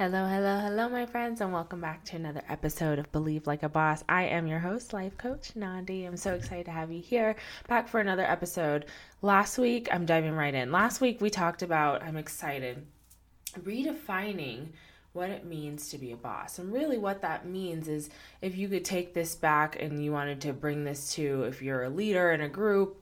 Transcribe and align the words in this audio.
Hello, 0.00 0.26
hello, 0.26 0.58
hello, 0.60 0.88
my 0.88 1.04
friends, 1.04 1.42
and 1.42 1.52
welcome 1.52 1.82
back 1.82 2.02
to 2.06 2.16
another 2.16 2.40
episode 2.48 2.98
of 2.98 3.12
Believe 3.12 3.46
Like 3.46 3.62
a 3.62 3.68
Boss. 3.68 4.02
I 4.08 4.22
am 4.22 4.46
your 4.46 4.58
host, 4.58 4.94
life 4.94 5.18
coach 5.18 5.54
Nandi. 5.54 6.06
I'm 6.06 6.16
so 6.16 6.32
excited 6.32 6.64
to 6.64 6.70
have 6.70 6.90
you 6.90 7.02
here 7.02 7.36
back 7.68 7.86
for 7.86 8.00
another 8.00 8.22
episode. 8.22 8.86
Last 9.20 9.58
week, 9.58 9.90
I'm 9.92 10.06
diving 10.06 10.32
right 10.32 10.54
in. 10.54 10.72
Last 10.72 11.02
week, 11.02 11.20
we 11.20 11.28
talked 11.28 11.60
about, 11.60 12.02
I'm 12.02 12.16
excited, 12.16 12.86
redefining 13.58 14.68
what 15.12 15.28
it 15.28 15.44
means 15.44 15.90
to 15.90 15.98
be 15.98 16.12
a 16.12 16.16
boss. 16.16 16.58
And 16.58 16.72
really, 16.72 16.96
what 16.96 17.20
that 17.20 17.44
means 17.44 17.86
is 17.86 18.08
if 18.40 18.56
you 18.56 18.68
could 18.68 18.86
take 18.86 19.12
this 19.12 19.34
back 19.34 19.76
and 19.82 20.02
you 20.02 20.12
wanted 20.12 20.40
to 20.40 20.54
bring 20.54 20.82
this 20.82 21.12
to 21.16 21.42
if 21.42 21.60
you're 21.60 21.84
a 21.84 21.90
leader 21.90 22.32
in 22.32 22.40
a 22.40 22.48
group, 22.48 22.96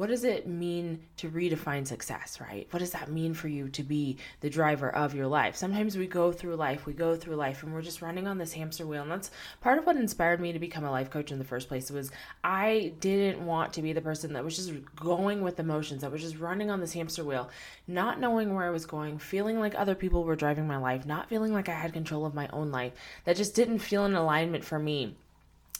what 0.00 0.08
does 0.08 0.24
it 0.24 0.46
mean 0.46 0.98
to 1.18 1.28
redefine 1.28 1.86
success, 1.86 2.40
right? 2.40 2.66
What 2.70 2.78
does 2.78 2.92
that 2.92 3.10
mean 3.10 3.34
for 3.34 3.48
you 3.48 3.68
to 3.68 3.82
be 3.82 4.16
the 4.40 4.48
driver 4.48 4.88
of 4.88 5.14
your 5.14 5.26
life? 5.26 5.56
Sometimes 5.56 5.94
we 5.94 6.06
go 6.06 6.32
through 6.32 6.56
life, 6.56 6.86
we 6.86 6.94
go 6.94 7.16
through 7.16 7.36
life, 7.36 7.62
and 7.62 7.74
we're 7.74 7.82
just 7.82 8.00
running 8.00 8.26
on 8.26 8.38
this 8.38 8.54
hamster 8.54 8.86
wheel. 8.86 9.02
And 9.02 9.10
that's 9.10 9.30
part 9.60 9.76
of 9.76 9.84
what 9.84 9.96
inspired 9.96 10.40
me 10.40 10.54
to 10.54 10.58
become 10.58 10.84
a 10.84 10.90
life 10.90 11.10
coach 11.10 11.30
in 11.30 11.38
the 11.38 11.44
first 11.44 11.68
place 11.68 11.90
was 11.90 12.10
I 12.42 12.94
didn't 13.00 13.44
want 13.44 13.74
to 13.74 13.82
be 13.82 13.92
the 13.92 14.00
person 14.00 14.32
that 14.32 14.42
was 14.42 14.56
just 14.56 14.72
going 14.96 15.42
with 15.42 15.60
emotions, 15.60 16.00
that 16.00 16.10
was 16.10 16.22
just 16.22 16.38
running 16.38 16.70
on 16.70 16.80
this 16.80 16.94
hamster 16.94 17.22
wheel, 17.22 17.50
not 17.86 18.18
knowing 18.18 18.54
where 18.54 18.64
I 18.64 18.70
was 18.70 18.86
going, 18.86 19.18
feeling 19.18 19.60
like 19.60 19.74
other 19.74 19.94
people 19.94 20.24
were 20.24 20.34
driving 20.34 20.66
my 20.66 20.78
life, 20.78 21.04
not 21.04 21.28
feeling 21.28 21.52
like 21.52 21.68
I 21.68 21.74
had 21.74 21.92
control 21.92 22.24
of 22.24 22.32
my 22.32 22.48
own 22.54 22.70
life. 22.70 22.94
That 23.26 23.36
just 23.36 23.54
didn't 23.54 23.80
feel 23.80 24.06
in 24.06 24.14
alignment 24.14 24.64
for 24.64 24.78
me. 24.78 25.14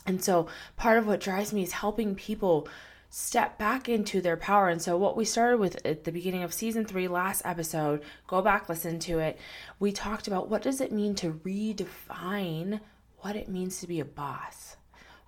And 0.06 0.22
so 0.22 0.46
part 0.76 0.98
of 0.98 1.06
what 1.06 1.20
drives 1.20 1.54
me 1.54 1.62
is 1.62 1.72
helping 1.72 2.14
people 2.14 2.68
step 3.10 3.58
back 3.58 3.88
into 3.88 4.20
their 4.20 4.36
power. 4.36 4.68
And 4.68 4.80
so, 4.80 4.96
what 4.96 5.16
we 5.16 5.24
started 5.24 5.58
with 5.58 5.84
at 5.84 6.04
the 6.04 6.12
beginning 6.12 6.44
of 6.44 6.54
season 6.54 6.84
three, 6.84 7.08
last 7.08 7.42
episode, 7.44 8.02
go 8.26 8.40
back, 8.40 8.68
listen 8.68 8.98
to 9.00 9.18
it. 9.18 9.38
We 9.78 9.92
talked 9.92 10.28
about 10.28 10.48
what 10.48 10.62
does 10.62 10.80
it 10.80 10.92
mean 10.92 11.14
to 11.16 11.32
redefine 11.44 12.80
what 13.18 13.36
it 13.36 13.48
means 13.48 13.80
to 13.80 13.86
be 13.86 14.00
a 14.00 14.04
boss. 14.04 14.76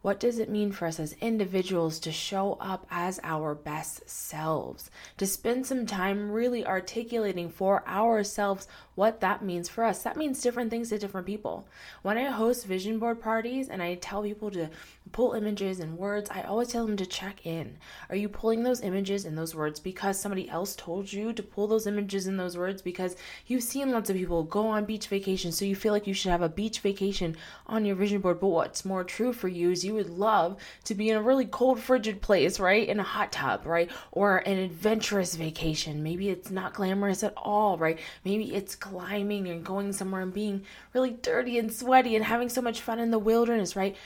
What 0.03 0.19
does 0.19 0.41
it 0.41 0.51
mean 0.51 0.73
for 0.73 0.87
us 0.87 0.99
as 0.99 1.15
individuals 1.21 2.01
to 2.01 2.11
show 2.11 2.59
up 2.61 2.89
as 2.91 3.21
our 3.23 3.55
best 3.55 4.09
selves? 4.11 4.91
To 5.19 5.27
spend 5.27 5.65
some 5.65 5.87
time 5.87 6.33
really 6.33 6.67
articulating 6.67 7.49
for 7.49 7.87
ourselves 7.87 8.67
what 8.97 9.21
that 9.21 9.45
means 9.45 9.69
for 9.69 9.85
us. 9.85 10.03
That 10.03 10.17
means 10.17 10.43
different 10.43 10.71
things 10.71 10.89
to 10.89 10.99
different 10.99 11.29
people. 11.29 11.69
When 12.03 12.19
I 12.19 12.25
host 12.25 12.67
vision 12.67 12.99
board 12.99 13.21
parties 13.21 13.69
and 13.69 13.81
I 13.81 13.95
tell 13.95 14.25
people 14.25 14.51
to 14.51 14.71
pull 15.13 15.35
images 15.35 15.79
and 15.81 15.99
words, 15.99 16.31
I 16.31 16.43
always 16.43 16.69
tell 16.69 16.87
them 16.87 16.97
to 16.97 17.07
check 17.07 17.47
in. 17.47 17.77
Are 18.11 18.17
you 18.17 18.29
pulling 18.29 18.63
those 18.63 18.81
images 18.81 19.25
and 19.25 19.37
those 19.37 19.55
words 19.55 19.79
because 19.79 20.19
somebody 20.19 20.49
else 20.49 20.75
told 20.75 21.13
you 21.13 21.33
to 21.33 21.43
pull 21.43 21.67
those 21.67 21.87
images 21.87 22.27
and 22.27 22.41
those 22.41 22.57
words 22.57 22.83
because 22.83 23.17
you've 23.47 23.63
seen 23.63 23.93
lots 23.93 24.11
of 24.11 24.17
people 24.17 24.43
go 24.43 24.67
on 24.67 24.85
beach 24.85 25.09
vacation, 25.09 25.53
so 25.53 25.65
you 25.65 25.77
feel 25.77 25.93
like 25.93 26.07
you 26.07 26.15
should 26.15 26.31
have 26.31 26.43
a 26.43 26.49
beach 26.49 26.81
vacation 26.81 27.37
on 27.67 27.85
your 27.85 27.97
vision 27.97 28.21
board. 28.21 28.41
But 28.41 28.49
what's 28.49 28.85
more 28.85 29.05
true 29.05 29.33
for 29.33 29.49
you 29.49 29.71
is 29.71 29.85
you 29.85 29.95
would 29.95 30.11
love 30.11 30.57
to 30.85 30.95
be 30.95 31.11
in 31.11 31.17
a 31.17 31.23
really 31.23 31.47
cold, 31.47 31.81
frigid 31.81 32.21
place, 32.21 32.59
right? 32.59 32.89
In 32.89 32.99
a 32.99 33.05
hot 33.05 33.33
tub, 33.33 33.67
right? 33.67 33.91
Or 34.11 34.39
an 34.39 34.59
adventurous 34.59 35.35
vacation. 35.35 36.03
Maybe 36.03 36.31
it's 36.31 36.51
not 36.51 36.75
glamorous 36.75 37.23
at 37.23 37.35
all, 37.37 37.77
right? 37.77 37.99
Maybe 38.25 38.55
it's 38.55 38.75
climbing 38.75 39.49
and 39.49 39.65
going 39.65 39.93
somewhere 39.93 40.23
and 40.23 40.33
being 40.33 40.65
really 40.95 41.11
dirty 41.11 41.59
and 41.59 41.73
sweaty 41.73 42.17
and 42.17 42.25
having 42.25 42.49
so 42.49 42.63
much 42.63 42.81
fun 42.81 42.99
in 42.99 43.11
the 43.11 43.19
wilderness, 43.19 43.77
right? 43.77 43.97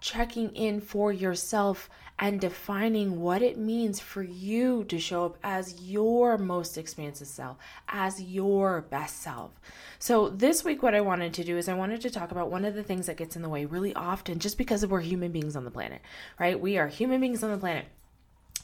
Checking 0.00 0.54
in 0.54 0.80
for 0.80 1.12
yourself 1.12 1.90
and 2.18 2.40
defining 2.40 3.20
what 3.20 3.40
it 3.40 3.56
means 3.56 3.98
for 3.98 4.22
you 4.22 4.84
to 4.84 4.98
show 4.98 5.24
up 5.24 5.38
as 5.42 5.80
your 5.80 6.36
most 6.36 6.76
expansive 6.76 7.28
self, 7.28 7.56
as 7.88 8.20
your 8.22 8.82
best 8.82 9.22
self. 9.22 9.52
So, 9.98 10.28
this 10.28 10.64
week, 10.64 10.82
what 10.82 10.94
I 10.94 11.00
wanted 11.00 11.32
to 11.34 11.44
do 11.44 11.56
is 11.56 11.68
I 11.68 11.74
wanted 11.74 12.00
to 12.02 12.10
talk 12.10 12.30
about 12.30 12.50
one 12.50 12.64
of 12.64 12.74
the 12.74 12.82
things 12.82 13.06
that 13.06 13.16
gets 13.16 13.36
in 13.36 13.42
the 13.42 13.48
way 13.48 13.64
really 13.64 13.94
often 13.94 14.38
just 14.38 14.58
because 14.58 14.86
we're 14.86 15.00
human 15.00 15.32
beings 15.32 15.56
on 15.56 15.64
the 15.64 15.70
planet, 15.70 16.02
right? 16.38 16.58
We 16.58 16.78
are 16.78 16.88
human 16.88 17.20
beings 17.20 17.42
on 17.42 17.50
the 17.50 17.58
planet, 17.58 17.86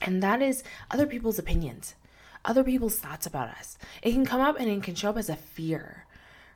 and 0.02 0.22
that 0.22 0.42
is 0.42 0.62
other 0.90 1.06
people's 1.06 1.38
opinions 1.38 1.94
other 2.46 2.64
people's 2.64 2.96
thoughts 2.96 3.26
about 3.26 3.48
us. 3.48 3.76
It 4.02 4.12
can 4.12 4.24
come 4.24 4.40
up 4.40 4.58
and 4.58 4.70
it 4.70 4.82
can 4.82 4.94
show 4.94 5.10
up 5.10 5.18
as 5.18 5.28
a 5.28 5.36
fear, 5.36 6.05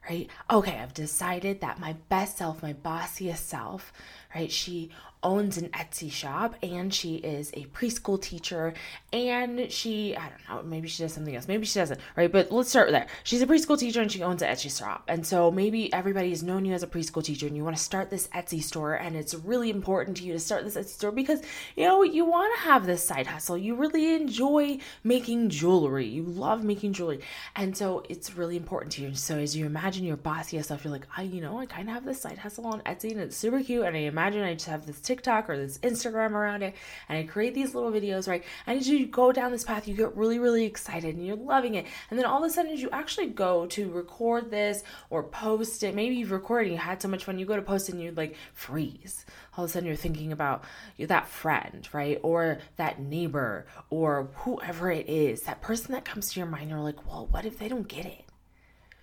right? 0.08 0.28
Okay, 0.50 0.78
I've 0.78 0.94
decided 0.94 1.60
that 1.60 1.78
my 1.78 1.94
best 2.08 2.38
self, 2.38 2.62
my 2.62 2.72
bossiest 2.72 3.38
self, 3.38 3.92
right? 4.34 4.50
She 4.50 4.90
owns 5.22 5.58
an 5.58 5.68
Etsy 5.70 6.10
shop 6.10 6.54
and 6.62 6.92
she 6.92 7.16
is 7.16 7.50
a 7.54 7.66
preschool 7.66 8.20
teacher 8.20 8.72
and 9.12 9.70
she 9.70 10.16
I 10.16 10.28
don't 10.28 10.48
know 10.48 10.62
maybe 10.62 10.88
she 10.88 11.02
does 11.02 11.12
something 11.12 11.34
else 11.34 11.46
maybe 11.46 11.66
she 11.66 11.78
doesn't 11.78 12.00
right? 12.16 12.30
But 12.30 12.50
let's 12.50 12.70
start 12.70 12.90
there 12.90 13.06
she's 13.24 13.42
a 13.42 13.46
preschool 13.46 13.78
teacher 13.78 14.00
and 14.00 14.10
she 14.10 14.22
owns 14.22 14.42
an 14.42 14.48
Etsy 14.48 14.76
shop 14.76 15.04
and 15.08 15.26
so 15.26 15.50
maybe 15.50 15.92
everybody 15.92 16.30
has 16.30 16.42
known 16.42 16.64
you 16.64 16.72
as 16.72 16.82
a 16.82 16.86
preschool 16.86 17.22
teacher 17.22 17.46
and 17.46 17.56
you 17.56 17.64
want 17.64 17.76
to 17.76 17.82
start 17.82 18.08
this 18.10 18.28
Etsy 18.28 18.62
store 18.62 18.94
and 18.94 19.16
it's 19.16 19.34
really 19.34 19.70
important 19.70 20.16
to 20.18 20.24
you 20.24 20.32
to 20.32 20.38
start 20.38 20.64
this 20.64 20.76
Etsy 20.76 20.88
store 20.88 21.12
because 21.12 21.42
you 21.76 21.84
know 21.84 22.02
you 22.02 22.24
want 22.24 22.54
to 22.56 22.60
have 22.62 22.86
this 22.86 23.02
side 23.02 23.26
hustle. 23.26 23.58
You 23.58 23.74
really 23.74 24.14
enjoy 24.14 24.78
making 25.04 25.50
jewelry. 25.50 26.06
You 26.06 26.22
love 26.22 26.64
making 26.64 26.92
jewelry. 26.92 27.20
And 27.56 27.76
so 27.76 28.04
it's 28.08 28.36
really 28.36 28.56
important 28.56 28.92
to 28.92 29.02
you. 29.02 29.14
So 29.14 29.36
as 29.36 29.56
you 29.56 29.66
imagine 29.66 30.04
your 30.04 30.16
bossy 30.16 30.60
self 30.62 30.84
you're 30.84 30.92
like 30.92 31.06
I 31.16 31.22
you 31.22 31.40
know 31.40 31.58
I 31.58 31.66
kind 31.66 31.88
of 31.88 31.94
have 31.94 32.04
this 32.04 32.20
side 32.20 32.38
hustle 32.38 32.66
on 32.66 32.80
Etsy 32.82 33.10
and 33.12 33.20
it's 33.20 33.36
super 33.36 33.62
cute 33.62 33.84
and 33.84 33.96
I 33.96 34.00
imagine 34.00 34.42
I 34.42 34.54
just 34.54 34.66
have 34.66 34.86
this 34.86 35.00
TikTok 35.10 35.50
or 35.50 35.56
this 35.56 35.78
Instagram 35.78 36.32
around 36.32 36.62
it, 36.62 36.74
and 37.08 37.18
I 37.18 37.24
create 37.24 37.52
these 37.52 37.74
little 37.74 37.90
videos, 37.90 38.28
right? 38.28 38.44
And 38.66 38.78
as 38.78 38.88
you 38.88 39.06
go 39.06 39.32
down 39.32 39.50
this 39.50 39.64
path, 39.64 39.88
you 39.88 39.94
get 39.94 40.16
really, 40.16 40.38
really 40.38 40.64
excited 40.64 41.16
and 41.16 41.26
you're 41.26 41.34
loving 41.34 41.74
it. 41.74 41.86
And 42.10 42.18
then 42.18 42.26
all 42.26 42.44
of 42.44 42.48
a 42.48 42.52
sudden, 42.52 42.70
as 42.70 42.80
you 42.80 42.88
actually 42.90 43.26
go 43.26 43.66
to 43.66 43.90
record 43.90 44.50
this 44.50 44.84
or 45.10 45.24
post 45.24 45.82
it, 45.82 45.96
maybe 45.96 46.14
you've 46.14 46.30
recorded 46.30 46.68
and 46.68 46.74
you 46.74 46.78
had 46.78 47.02
so 47.02 47.08
much 47.08 47.24
fun, 47.24 47.40
you 47.40 47.46
go 47.46 47.56
to 47.56 47.62
post 47.62 47.88
and 47.88 48.00
you 48.00 48.12
like 48.12 48.36
freeze. 48.52 49.26
All 49.56 49.64
of 49.64 49.70
a 49.70 49.72
sudden, 49.72 49.88
you're 49.88 49.96
thinking 49.96 50.30
about 50.30 50.62
that 50.98 51.26
friend, 51.26 51.88
right? 51.92 52.20
Or 52.22 52.60
that 52.76 53.00
neighbor 53.00 53.66
or 53.90 54.30
whoever 54.36 54.92
it 54.92 55.08
is, 55.08 55.42
that 55.42 55.60
person 55.60 55.92
that 55.92 56.04
comes 56.04 56.32
to 56.32 56.40
your 56.40 56.48
mind. 56.48 56.70
You're 56.70 56.78
like, 56.78 57.04
well, 57.06 57.26
what 57.30 57.44
if 57.44 57.58
they 57.58 57.68
don't 57.68 57.88
get 57.88 58.06
it? 58.06 58.26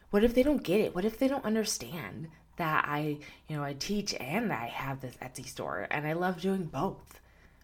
What 0.09 0.24
if 0.24 0.34
they 0.34 0.44
don't 0.44 0.63
get 0.63 0.79
it? 0.79 0.95
What 0.95 1.03
if 1.03 1.19
they 1.19 1.28
don't 1.28 1.44
understand 1.44 2.29
that 2.57 2.85
I, 2.88 3.18
you 3.47 3.56
know, 3.56 3.63
I 3.63 3.73
teach 3.73 4.13
and 4.16 4.51
I 4.51 4.68
have 4.68 5.01
this 5.01 5.16
Etsy 5.22 5.47
store 5.47 5.88
and 5.90 6.06
I 6.06 6.13
love 6.13 6.41
doing 6.41 6.66
both. 6.66 7.19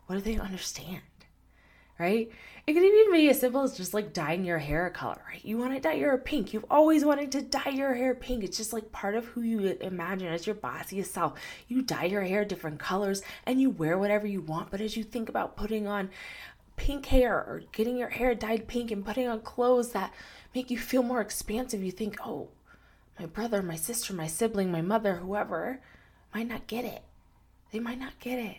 What 0.06 0.16
do 0.16 0.22
they 0.22 0.40
understand? 0.40 1.02
Right? 2.00 2.32
It 2.66 2.74
could 2.74 2.84
even 2.84 3.12
be 3.12 3.30
as 3.30 3.40
simple 3.40 3.62
as 3.62 3.78
just 3.78 3.94
like 3.94 4.14
dyeing 4.14 4.46
your 4.46 4.58
hair 4.58 4.88
a 4.88 4.92
color, 4.92 5.22
right? 5.30 5.44
You 5.44 5.58
want 5.58 5.74
to 5.74 5.80
dye 5.80 5.94
your 5.94 6.10
hair 6.10 6.18
pink. 6.18 6.54
You've 6.54 6.66
always 6.70 7.06
wanted 7.06 7.32
to 7.34 7.42
dye 7.42 7.70
your 7.74 7.94
hair 7.94 8.16
pink. 8.16 8.44
It's 8.44 8.58
just 8.58 8.74
like 8.74 8.92
part 8.92 9.16
of 9.16 9.26
who 9.26 9.42
you 9.42 9.78
imagine 9.82 10.28
as 10.28 10.48
your 10.48 10.56
bossiest 10.56 11.08
self. 11.08 11.40
You 11.68 11.82
dye 11.82 12.06
your 12.06 12.24
hair 12.24 12.46
different 12.46 12.80
colors 12.80 13.22
and 13.46 13.62
you 13.62 13.70
wear 13.70 13.98
whatever 13.98 14.26
you 14.26 14.42
want. 14.42 14.72
But 14.72 14.82
as 14.82 14.98
you 14.98 15.04
think 15.04 15.30
about 15.30 15.56
putting 15.56 15.88
on 15.88 16.10
pink 16.76 17.06
hair 17.08 17.36
or 17.36 17.64
getting 17.72 17.98
your 17.98 18.10
hair 18.10 18.34
dyed 18.34 18.68
pink 18.68 18.92
and 18.92 19.06
putting 19.06 19.28
on 19.28 19.42
clothes 19.42 19.92
that 19.92 20.14
make 20.56 20.72
you 20.72 20.78
feel 20.78 21.04
more 21.04 21.22
expansive, 21.22 21.84
you 21.84 21.92
think, 21.92 22.18
oh, 22.26 22.50
my 23.20 23.26
brother, 23.26 23.62
my 23.62 23.76
sister, 23.76 24.14
my 24.14 24.28
sibling, 24.28 24.72
my 24.72 24.82
mother, 24.82 25.18
whoever, 25.18 25.80
might 26.34 26.48
not 26.48 26.68
get 26.68 26.86
it. 26.86 27.04
They 27.72 27.80
might 27.80 28.00
not 28.00 28.20
get 28.20 28.40
it. 28.40 28.58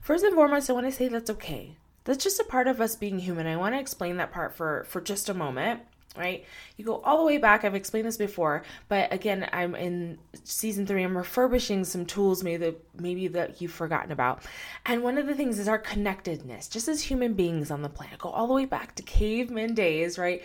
First 0.00 0.24
and 0.24 0.34
foremost, 0.34 0.68
I 0.68 0.72
want 0.72 0.86
to 0.86 0.92
say 0.92 1.08
that's 1.08 1.30
okay. 1.30 1.76
That's 2.04 2.22
just 2.22 2.40
a 2.40 2.44
part 2.44 2.66
of 2.66 2.80
us 2.80 2.96
being 2.96 3.20
human. 3.20 3.46
I 3.46 3.56
want 3.56 3.74
to 3.74 3.80
explain 3.80 4.16
that 4.16 4.32
part 4.32 4.54
for 4.56 4.84
for 4.88 5.00
just 5.00 5.28
a 5.28 5.34
moment, 5.34 5.82
right? 6.16 6.44
You 6.76 6.84
go 6.84 7.00
all 7.02 7.18
the 7.18 7.24
way 7.24 7.38
back. 7.38 7.64
I've 7.64 7.76
explained 7.76 8.08
this 8.08 8.16
before, 8.16 8.64
but 8.88 9.12
again, 9.12 9.48
I'm 9.52 9.76
in 9.76 10.18
season 10.42 10.86
three. 10.86 11.04
I'm 11.04 11.16
refurbishing 11.16 11.84
some 11.84 12.04
tools 12.04 12.42
maybe 12.42 12.64
that 12.64 13.00
maybe 13.00 13.28
that 13.28 13.62
you've 13.62 13.72
forgotten 13.72 14.10
about. 14.10 14.42
And 14.84 15.04
one 15.04 15.18
of 15.18 15.28
the 15.28 15.34
things 15.34 15.60
is 15.60 15.68
our 15.68 15.78
connectedness, 15.78 16.66
just 16.66 16.88
as 16.88 17.02
human 17.02 17.34
beings 17.34 17.70
on 17.70 17.82
the 17.82 17.88
planet. 17.88 18.18
Go 18.18 18.30
all 18.30 18.48
the 18.48 18.54
way 18.54 18.64
back 18.64 18.96
to 18.96 19.02
caveman 19.04 19.74
days, 19.74 20.18
right? 20.18 20.42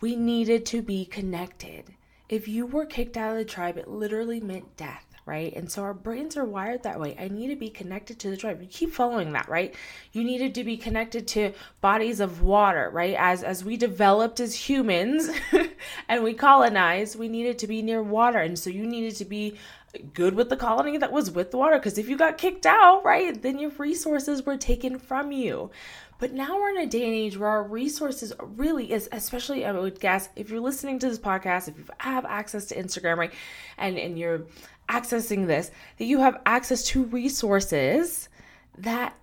We 0.00 0.16
needed 0.16 0.66
to 0.66 0.82
be 0.82 1.04
connected 1.04 1.94
if 2.30 2.48
you 2.48 2.64
were 2.64 2.86
kicked 2.86 3.16
out 3.16 3.32
of 3.32 3.38
the 3.38 3.44
tribe, 3.44 3.76
it 3.76 3.88
literally 3.88 4.40
meant 4.40 4.76
death 4.76 5.04
right? 5.30 5.54
And 5.54 5.70
so 5.70 5.82
our 5.82 5.94
brains 5.94 6.36
are 6.36 6.44
wired 6.44 6.82
that 6.82 6.98
way. 6.98 7.16
I 7.16 7.28
need 7.28 7.48
to 7.48 7.56
be 7.56 7.70
connected 7.70 8.18
to 8.18 8.30
the 8.30 8.36
tribe. 8.36 8.60
You 8.60 8.66
keep 8.66 8.92
following 8.92 9.32
that, 9.32 9.48
right? 9.48 9.72
You 10.12 10.24
needed 10.24 10.56
to 10.56 10.64
be 10.64 10.76
connected 10.76 11.28
to 11.28 11.52
bodies 11.80 12.18
of 12.18 12.42
water, 12.42 12.90
right? 12.92 13.14
As 13.16 13.44
as 13.44 13.64
we 13.64 13.76
developed 13.76 14.40
as 14.40 14.68
humans 14.68 15.30
and 16.08 16.24
we 16.24 16.34
colonized, 16.34 17.16
we 17.16 17.28
needed 17.28 17.58
to 17.60 17.68
be 17.68 17.80
near 17.80 18.02
water. 18.02 18.40
And 18.40 18.58
so 18.58 18.70
you 18.70 18.84
needed 18.86 19.14
to 19.16 19.24
be 19.24 19.56
good 20.12 20.34
with 20.34 20.48
the 20.48 20.56
colony 20.56 20.96
that 20.98 21.12
was 21.12 21.30
with 21.30 21.50
the 21.50 21.56
water. 21.56 21.78
Because 21.78 21.98
if 21.98 22.08
you 22.08 22.16
got 22.16 22.38
kicked 22.38 22.66
out, 22.66 23.04
right, 23.04 23.40
then 23.40 23.58
your 23.58 23.70
resources 23.70 24.44
were 24.44 24.56
taken 24.56 24.98
from 24.98 25.32
you. 25.32 25.70
But 26.18 26.32
now 26.32 26.56
we're 26.56 26.70
in 26.70 26.78
a 26.78 26.86
day 26.86 27.04
and 27.04 27.14
age 27.14 27.38
where 27.38 27.48
our 27.48 27.62
resources 27.62 28.32
really 28.40 28.92
is, 28.92 29.08
especially 29.10 29.64
I 29.64 29.72
would 29.72 29.98
guess, 30.00 30.28
if 30.36 30.50
you're 30.50 30.60
listening 30.60 30.98
to 30.98 31.08
this 31.08 31.18
podcast, 31.18 31.68
if 31.68 31.78
you 31.78 31.84
have 31.98 32.26
access 32.26 32.66
to 32.66 32.76
Instagram, 32.76 33.16
right, 33.16 33.32
and, 33.78 33.98
and 33.98 34.18
you're 34.18 34.46
accessing 34.88 35.46
this, 35.46 35.70
that 35.98 36.04
you 36.04 36.18
have 36.18 36.40
access 36.44 36.84
to 36.88 37.04
resources 37.04 38.28
that 38.76 39.16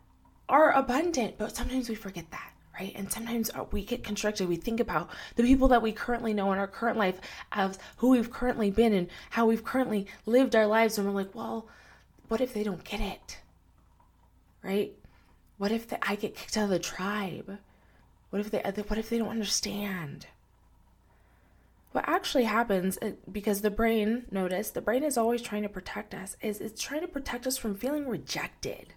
are 0.50 0.72
abundant. 0.72 1.38
But 1.38 1.56
sometimes 1.56 1.88
we 1.88 1.96
forget 1.96 2.30
that 2.32 2.52
right? 2.80 2.94
And 2.96 3.12
sometimes 3.12 3.50
uh, 3.52 3.66
we 3.72 3.84
get 3.84 4.04
constructed. 4.04 4.48
We 4.48 4.56
think 4.56 4.80
about 4.80 5.10
the 5.36 5.44
people 5.44 5.68
that 5.70 5.82
we 5.82 5.92
currently 5.92 6.34
know 6.34 6.52
in 6.54 6.60
our 6.60 6.68
current 6.68 6.98
life 6.98 7.20
as 7.52 7.80
who 7.98 8.10
we've 8.10 8.32
currently 8.32 8.72
been 8.72 8.94
and 8.94 9.08
how 9.32 9.46
we've 9.46 9.64
currently 9.64 10.08
lived 10.26 10.56
our 10.56 10.68
lives. 10.68 10.98
And 10.98 11.08
we're 11.08 11.14
like, 11.14 11.34
well, 11.34 11.68
what 12.28 12.42
if 12.42 12.54
they 12.54 12.64
don't 12.64 12.84
get 12.84 13.02
it? 13.02 13.40
Right? 14.64 14.94
What 15.58 15.72
if 15.72 15.88
the, 15.88 16.08
I 16.08 16.16
get 16.16 16.36
kicked 16.36 16.58
out 16.58 16.66
of 16.66 16.70
the 16.70 16.80
tribe? 16.80 17.58
What 18.30 18.40
if 18.40 18.52
they 18.52 18.60
what 18.60 19.00
if 19.00 19.10
they 19.10 19.18
don't 19.18 19.30
understand? 19.30 20.28
What 21.94 22.08
actually 22.08 22.44
happens 22.44 22.98
uh, 23.02 23.12
because 23.32 23.62
the 23.62 23.72
brain, 23.72 24.26
notice, 24.30 24.70
the 24.70 24.82
brain 24.82 25.04
is 25.04 25.18
always 25.18 25.42
trying 25.42 25.64
to 25.64 25.70
protect 25.70 26.14
us 26.14 26.36
is 26.42 26.60
it's 26.60 26.82
trying 26.82 27.02
to 27.02 27.08
protect 27.08 27.48
us 27.48 27.58
from 27.58 27.74
feeling 27.74 28.08
rejected 28.08 28.94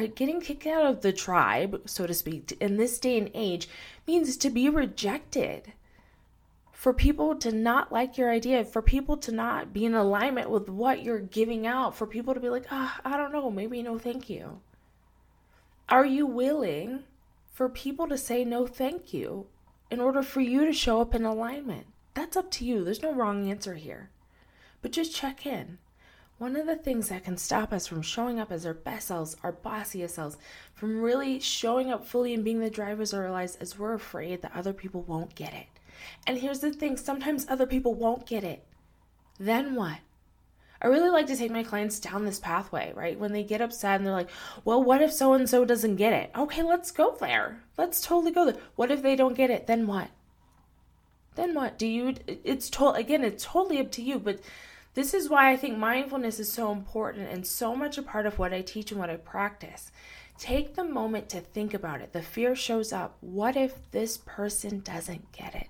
right? 0.00 0.16
Getting 0.16 0.40
kicked 0.40 0.66
out 0.66 0.86
of 0.86 1.02
the 1.02 1.12
tribe, 1.12 1.82
so 1.84 2.06
to 2.06 2.14
speak, 2.14 2.56
in 2.58 2.78
this 2.78 2.98
day 2.98 3.18
and 3.18 3.30
age 3.34 3.68
means 4.06 4.38
to 4.38 4.48
be 4.48 4.70
rejected. 4.70 5.74
For 6.72 6.94
people 6.94 7.36
to 7.36 7.52
not 7.52 7.92
like 7.92 8.16
your 8.16 8.30
idea, 8.30 8.64
for 8.64 8.80
people 8.80 9.18
to 9.18 9.30
not 9.30 9.74
be 9.74 9.84
in 9.84 9.94
alignment 9.94 10.48
with 10.48 10.70
what 10.70 11.02
you're 11.02 11.18
giving 11.18 11.66
out, 11.66 11.94
for 11.94 12.06
people 12.06 12.32
to 12.32 12.40
be 12.40 12.48
like, 12.48 12.64
oh, 12.70 12.96
I 13.04 13.18
don't 13.18 13.32
know, 13.32 13.50
maybe 13.50 13.82
no 13.82 13.98
thank 13.98 14.30
you. 14.30 14.60
Are 15.90 16.06
you 16.06 16.24
willing 16.24 17.00
for 17.52 17.68
people 17.68 18.08
to 18.08 18.16
say 18.16 18.42
no 18.42 18.66
thank 18.66 19.12
you 19.12 19.48
in 19.90 20.00
order 20.00 20.22
for 20.22 20.40
you 20.40 20.64
to 20.64 20.72
show 20.72 21.02
up 21.02 21.14
in 21.14 21.26
alignment? 21.26 21.86
That's 22.14 22.38
up 22.38 22.50
to 22.52 22.64
you. 22.64 22.84
There's 22.84 23.02
no 23.02 23.12
wrong 23.12 23.50
answer 23.50 23.74
here. 23.74 24.08
But 24.80 24.92
just 24.92 25.14
check 25.14 25.44
in. 25.44 25.76
One 26.40 26.56
of 26.56 26.64
the 26.64 26.76
things 26.76 27.10
that 27.10 27.24
can 27.24 27.36
stop 27.36 27.70
us 27.70 27.86
from 27.86 28.00
showing 28.00 28.40
up 28.40 28.50
as 28.50 28.64
our 28.64 28.72
best 28.72 29.08
selves, 29.08 29.36
our 29.42 29.52
bossiest 29.52 30.12
selves, 30.12 30.38
from 30.72 31.02
really 31.02 31.38
showing 31.38 31.92
up 31.92 32.06
fully 32.06 32.32
and 32.32 32.42
being 32.42 32.60
the 32.60 32.70
drivers 32.70 33.12
of 33.12 33.18
our 33.18 33.30
lives 33.30 33.58
is 33.60 33.78
we're 33.78 33.92
afraid 33.92 34.40
that 34.40 34.56
other 34.56 34.72
people 34.72 35.02
won't 35.02 35.34
get 35.34 35.52
it. 35.52 35.66
And 36.26 36.38
here's 36.38 36.60
the 36.60 36.72
thing 36.72 36.96
sometimes 36.96 37.44
other 37.46 37.66
people 37.66 37.92
won't 37.92 38.24
get 38.24 38.42
it. 38.42 38.64
Then 39.38 39.74
what? 39.74 39.98
I 40.80 40.86
really 40.86 41.10
like 41.10 41.26
to 41.26 41.36
take 41.36 41.50
my 41.50 41.62
clients 41.62 42.00
down 42.00 42.24
this 42.24 42.40
pathway, 42.40 42.94
right? 42.96 43.20
When 43.20 43.34
they 43.34 43.44
get 43.44 43.60
upset 43.60 43.96
and 43.96 44.06
they're 44.06 44.14
like, 44.14 44.30
well, 44.64 44.82
what 44.82 45.02
if 45.02 45.12
so 45.12 45.34
and 45.34 45.46
so 45.46 45.66
doesn't 45.66 45.96
get 45.96 46.14
it? 46.14 46.30
Okay, 46.34 46.62
let's 46.62 46.90
go 46.90 47.18
there. 47.20 47.64
Let's 47.76 48.00
totally 48.00 48.32
go 48.32 48.46
there. 48.46 48.62
What 48.76 48.90
if 48.90 49.02
they 49.02 49.14
don't 49.14 49.36
get 49.36 49.50
it? 49.50 49.66
Then 49.66 49.86
what? 49.86 50.08
Then 51.34 51.54
what? 51.54 51.78
Do 51.78 51.86
you, 51.86 52.14
it's 52.26 52.70
total, 52.70 52.94
again, 52.94 53.24
it's 53.24 53.44
totally 53.44 53.78
up 53.78 53.92
to 53.92 54.02
you, 54.02 54.18
but 54.18 54.40
this 54.94 55.14
is 55.14 55.28
why 55.28 55.50
I 55.50 55.56
think 55.56 55.78
mindfulness 55.78 56.40
is 56.40 56.52
so 56.52 56.72
important 56.72 57.28
and 57.30 57.46
so 57.46 57.76
much 57.76 57.96
a 57.96 58.02
part 58.02 58.26
of 58.26 58.38
what 58.38 58.52
I 58.52 58.60
teach 58.62 58.90
and 58.90 59.00
what 59.00 59.10
I 59.10 59.16
practice. 59.16 59.92
Take 60.38 60.74
the 60.74 60.84
moment 60.84 61.28
to 61.30 61.40
think 61.40 61.74
about 61.74 62.00
it. 62.00 62.12
The 62.12 62.22
fear 62.22 62.56
shows 62.56 62.92
up. 62.92 63.16
What 63.20 63.56
if 63.56 63.90
this 63.90 64.18
person 64.18 64.80
doesn't 64.80 65.32
get 65.32 65.54
it? 65.54 65.68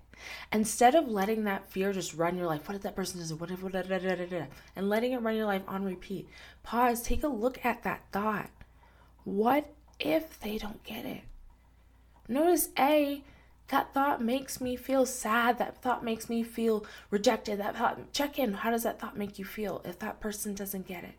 Instead 0.52 0.94
of 0.94 1.08
letting 1.08 1.44
that 1.44 1.70
fear 1.70 1.92
just 1.92 2.14
run 2.14 2.36
your 2.36 2.46
life, 2.46 2.68
what 2.68 2.76
if 2.76 2.82
that 2.82 2.96
person 2.96 3.20
doesn't, 3.20 3.40
what 3.40 3.50
if, 3.50 3.60
da, 3.60 3.82
da, 3.82 3.98
da, 3.98 4.26
da, 4.26 4.46
and 4.76 4.88
letting 4.88 5.12
it 5.12 5.22
run 5.22 5.36
your 5.36 5.46
life 5.46 5.62
on 5.66 5.84
repeat, 5.84 6.28
pause, 6.62 7.02
take 7.02 7.22
a 7.24 7.28
look 7.28 7.64
at 7.64 7.82
that 7.82 8.02
thought. 8.12 8.50
What 9.24 9.72
if 9.98 10.38
they 10.40 10.58
don't 10.58 10.82
get 10.84 11.04
it? 11.04 11.22
Notice 12.28 12.68
A, 12.78 13.24
that 13.70 13.94
thought 13.94 14.20
makes 14.20 14.60
me 14.60 14.74
feel 14.74 15.06
sad. 15.06 15.58
That 15.58 15.80
thought 15.80 16.04
makes 16.04 16.28
me 16.28 16.42
feel 16.42 16.84
rejected. 17.10 17.60
That 17.60 17.76
thought, 17.76 18.12
check 18.12 18.38
in. 18.38 18.54
How 18.54 18.70
does 18.70 18.82
that 18.82 18.98
thought 18.98 19.16
make 19.16 19.38
you 19.38 19.44
feel 19.44 19.80
if 19.84 19.98
that 20.00 20.20
person 20.20 20.54
doesn't 20.54 20.88
get 20.88 21.04
it? 21.04 21.14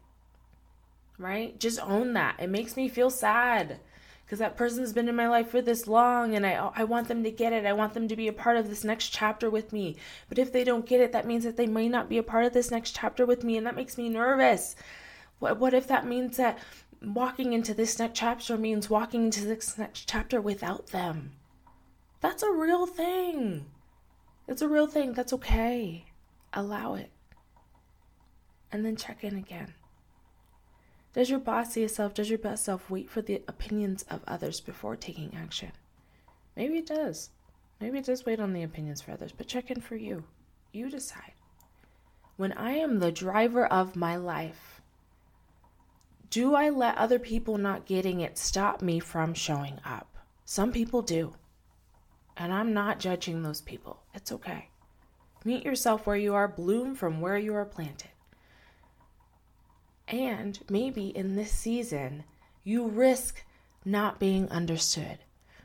Right? 1.18 1.58
Just 1.60 1.80
own 1.80 2.14
that. 2.14 2.36
It 2.40 2.50
makes 2.50 2.76
me 2.76 2.90
feel 2.90 3.10
sad 3.10 3.80
because 4.26 4.40
that 4.40 4.58
person's 4.58 4.92
been 4.92 5.08
in 5.08 5.16
my 5.16 5.30
life 5.30 5.50
for 5.50 5.62
this 5.62 5.88
long 5.88 6.36
and 6.36 6.46
I, 6.46 6.72
I 6.76 6.84
want 6.84 7.08
them 7.08 7.24
to 7.24 7.32
get 7.32 7.54
it. 7.54 7.66
I 7.66 7.74
want 7.74 7.94
them 7.94 8.10
to 8.10 8.16
be 8.18 8.28
a 8.28 8.34
part 8.34 8.58
of 8.58 8.70
this 8.70 8.84
next 8.84 9.10
chapter 9.10 9.50
with 9.50 9.72
me. 9.72 9.96
But 10.28 10.38
if 10.38 10.52
they 10.52 10.66
don't 10.66 10.86
get 10.86 11.00
it, 11.00 11.14
that 11.14 11.28
means 11.28 11.46
that 11.46 11.56
they 11.58 11.68
may 11.68 11.88
not 11.88 12.10
be 12.10 12.18
a 12.18 12.24
part 12.24 12.46
of 12.46 12.54
this 12.54 12.70
next 12.70 12.96
chapter 12.96 13.26
with 13.26 13.46
me. 13.46 13.56
And 13.56 13.66
that 13.66 13.76
makes 13.76 13.98
me 13.98 14.10
nervous. 14.10 14.76
What, 15.40 15.58
what 15.58 15.74
if 15.74 15.88
that 15.88 16.06
means 16.06 16.36
that 16.36 16.60
walking 17.02 17.54
into 17.54 17.74
this 17.74 17.98
next 17.98 18.18
chapter 18.18 18.58
means 18.58 18.90
walking 18.90 19.24
into 19.26 19.46
this 19.46 19.78
next 19.78 20.08
chapter 20.08 20.42
without 20.42 20.88
them? 20.88 21.32
That's 22.22 22.44
a 22.44 22.52
real 22.52 22.86
thing. 22.86 23.66
It's 24.48 24.62
a 24.62 24.68
real 24.68 24.88
thing. 24.88 25.14
That's 25.14 25.34
okay. 25.34 26.06
Allow 26.54 26.96
it. 26.96 27.10
And 28.72 28.86
then 28.86 28.96
check 28.96 29.24
in 29.24 29.36
again. 29.36 29.74
Does 31.14 31.30
your 31.30 31.40
bossiest 31.40 31.92
self, 31.92 32.14
does 32.14 32.30
your 32.30 32.40
best 32.40 32.64
self 32.64 32.90
wait 32.90 33.10
for 33.10 33.22
the 33.22 33.42
opinions 33.48 34.04
of 34.04 34.22
others 34.28 34.62
before 34.62 34.96
taking 34.96 35.36
action? 35.36 35.72
Maybe 36.56 36.78
it 36.78 36.86
does. 36.86 37.32
Maybe 37.82 37.98
it 37.98 38.06
does 38.06 38.26
wait 38.26 38.40
on 38.40 38.54
the 38.54 38.64
opinions 38.64 39.02
for 39.02 39.12
others, 39.12 39.34
but 39.36 39.48
check 39.48 39.72
in 39.72 39.82
for 39.82 39.96
you. 39.96 40.24
You 40.72 40.90
decide. 40.90 41.34
When 42.38 42.54
I 42.54 42.72
am 42.74 43.00
the 43.00 43.12
driver 43.12 43.66
of 43.66 43.96
my 43.96 44.16
life, 44.16 44.82
do 46.30 46.56
I 46.56 46.70
let 46.70 46.98
other 46.98 47.20
people 47.20 47.58
not 47.58 47.86
getting 47.86 48.22
it 48.22 48.38
stop 48.38 48.82
me 48.82 49.00
from 49.00 49.34
showing 49.34 49.80
up? 49.84 50.16
Some 50.46 50.72
people 50.72 51.02
do. 51.02 51.34
And 52.38 52.54
I'm 52.54 52.74
not 52.74 53.00
judging 53.00 53.44
those 53.44 53.62
people. 53.62 54.02
It's 54.14 54.32
okay. 54.32 54.70
Meet 55.44 55.66
yourself 55.66 56.06
where 56.06 56.16
you 56.16 56.34
are, 56.34 56.48
bloom 56.48 56.96
from 56.96 57.20
where 57.20 57.38
you 57.38 57.54
are 57.56 57.66
planted. 57.66 58.10
And 60.08 60.60
maybe 60.70 61.08
in 61.08 61.36
this 61.36 61.52
season, 61.52 62.26
you 62.64 62.88
risk 62.88 63.44
not 63.86 64.20
being 64.20 64.50
understood. 64.50 65.20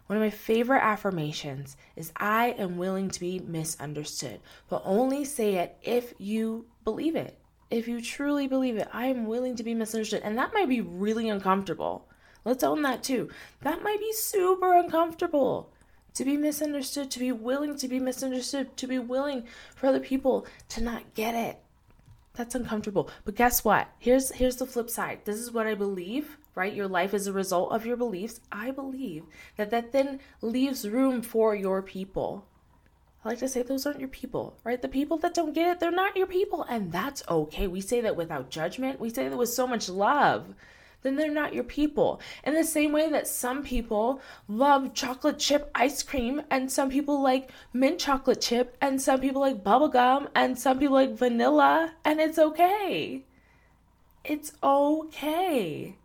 One 0.07 0.17
of 0.17 0.23
my 0.23 0.31
favorite 0.31 0.83
affirmations 0.83 1.77
is 1.97 2.13
I 2.17 2.55
am 2.59 2.79
willing 2.79 3.11
to 3.11 3.21
be 3.21 3.41
misunderstood, 3.41 4.41
but 4.69 4.83
only 4.85 5.25
say 5.25 5.57
it 5.57 5.77
if 5.83 6.15
you 6.19 6.67
believe 6.85 7.17
it. 7.17 7.39
If 7.71 7.89
you 7.89 8.01
truly 8.01 8.47
believe 8.47 8.77
it, 8.77 8.89
I 8.93 9.07
am 9.07 9.27
willing 9.27 9.57
to 9.57 9.65
be 9.65 9.75
misunderstood. 9.75 10.23
And 10.23 10.39
that 10.39 10.55
might 10.55 10.69
be 10.69 10.81
really 10.81 11.29
uncomfortable. 11.29 12.09
Let's 12.45 12.63
own 12.63 12.83
that 12.83 13.03
too. 13.03 13.29
That 13.63 13.83
might 13.83 13.99
be 13.99 14.13
super 14.13 14.75
uncomfortable 14.75 15.73
to 16.17 16.25
be 16.25 16.37
misunderstood, 16.37 17.11
to 17.11 17.19
be 17.19 17.31
willing 17.31 17.77
to 17.77 17.89
be 17.89 18.01
misunderstood, 18.01 18.75
to 18.79 18.87
be 18.87 18.99
willing 18.99 19.45
for 19.75 19.87
other 19.87 20.01
people 20.01 20.47
to 20.71 20.83
not 20.83 21.15
get 21.15 21.35
it. 21.35 21.59
That's 22.33 22.55
uncomfortable. 22.55 23.11
But 23.25 23.35
guess 23.35 23.65
what? 23.65 23.89
Here's 23.99 24.33
here's 24.33 24.57
the 24.57 24.67
flip 24.67 24.89
side. 24.89 25.21
This 25.25 25.37
is 25.37 25.53
what 25.53 25.67
I 25.67 25.75
believe, 25.75 26.39
right? 26.55 26.73
Your 26.73 26.89
life 26.89 27.13
is 27.13 27.27
a 27.27 27.35
result 27.35 27.71
of 27.71 27.85
your 27.85 27.99
beliefs. 27.99 28.41
I 28.51 28.71
believe 28.71 29.25
that 29.57 29.71
that 29.71 29.93
then 29.93 30.21
leaves 30.41 30.89
room 30.89 31.21
for 31.21 31.55
your 31.55 31.83
people. 31.83 32.47
I 33.23 33.31
like 33.31 33.39
to 33.39 33.49
say 33.49 33.63
those 33.63 33.85
aren't 33.85 34.01
your 34.01 34.09
people, 34.09 34.57
right? 34.65 34.81
The 34.81 34.89
people 34.89 35.19
that 35.19 35.35
don't 35.35 35.55
get 35.55 35.69
it, 35.69 35.81
they're 35.81 35.91
not 35.91 36.17
your 36.17 36.27
people, 36.27 36.63
and 36.63 36.93
that's 36.93 37.23
okay. 37.29 37.67
We 37.67 37.81
say 37.81 38.01
that 38.03 38.17
without 38.17 38.51
judgment. 38.51 39.01
We 39.01 39.11
say 39.11 39.29
that 39.29 39.37
with 39.37 39.49
so 39.51 39.67
much 39.67 39.89
love 39.89 40.55
then 41.07 41.17
they're 41.17 41.31
not 41.31 41.55
your 41.55 41.65
people. 41.65 42.21
In 42.43 42.55
the 42.55 42.65
same 42.65 42.91
way 42.91 43.09
that 43.11 43.29
some 43.29 43.63
people 43.63 44.21
love 44.49 44.93
chocolate 44.93 45.39
chip 45.39 45.71
ice 45.75 46.03
cream, 46.03 46.43
and 46.51 46.71
some 46.71 46.91
people 46.91 47.23
like 47.23 47.51
mint 47.73 48.01
chocolate 48.01 48.41
chip, 48.41 48.77
and 48.81 49.01
some 49.01 49.21
people 49.21 49.41
like 49.41 49.63
bubblegum, 49.63 50.29
and 50.35 50.59
some 50.59 50.79
people 50.81 50.97
like 50.97 51.17
vanilla, 51.17 51.93
and 52.05 52.21
it's 52.21 52.39
okay. 52.39 53.25
It's 54.25 54.53
okay. 54.61 55.97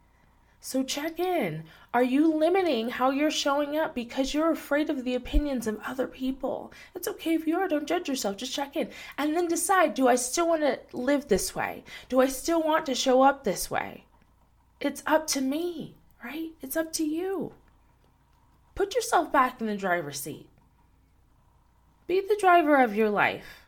So 0.63 0.83
check 0.83 1.19
in. 1.19 1.63
Are 1.91 2.03
you 2.03 2.31
limiting 2.31 2.89
how 2.89 3.09
you're 3.09 3.31
showing 3.31 3.75
up 3.75 3.95
because 3.95 4.33
you're 4.33 4.51
afraid 4.51 4.91
of 4.91 5.03
the 5.03 5.15
opinions 5.15 5.65
of 5.65 5.79
other 5.83 6.07
people? 6.07 6.71
It's 6.93 7.07
okay 7.07 7.33
if 7.33 7.47
you 7.47 7.57
are. 7.57 7.67
Don't 7.67 7.87
judge 7.87 8.07
yourself. 8.07 8.37
Just 8.37 8.53
check 8.53 8.75
in. 8.75 8.91
And 9.17 9.35
then 9.35 9.47
decide 9.47 9.95
do 9.95 10.07
I 10.07 10.15
still 10.15 10.47
want 10.47 10.61
to 10.61 10.79
live 10.95 11.27
this 11.27 11.55
way? 11.55 11.83
Do 12.09 12.21
I 12.21 12.27
still 12.27 12.61
want 12.61 12.85
to 12.85 12.95
show 12.95 13.23
up 13.23 13.43
this 13.43 13.71
way? 13.71 14.05
It's 14.81 15.03
up 15.05 15.27
to 15.27 15.41
me, 15.41 15.93
right? 16.23 16.49
It's 16.59 16.75
up 16.75 16.91
to 16.93 17.03
you. 17.03 17.53
Put 18.73 18.95
yourself 18.95 19.31
back 19.31 19.61
in 19.61 19.67
the 19.67 19.77
driver's 19.77 20.19
seat. 20.19 20.49
Be 22.07 22.19
the 22.19 22.37
driver 22.39 22.81
of 22.81 22.95
your 22.95 23.11
life. 23.11 23.67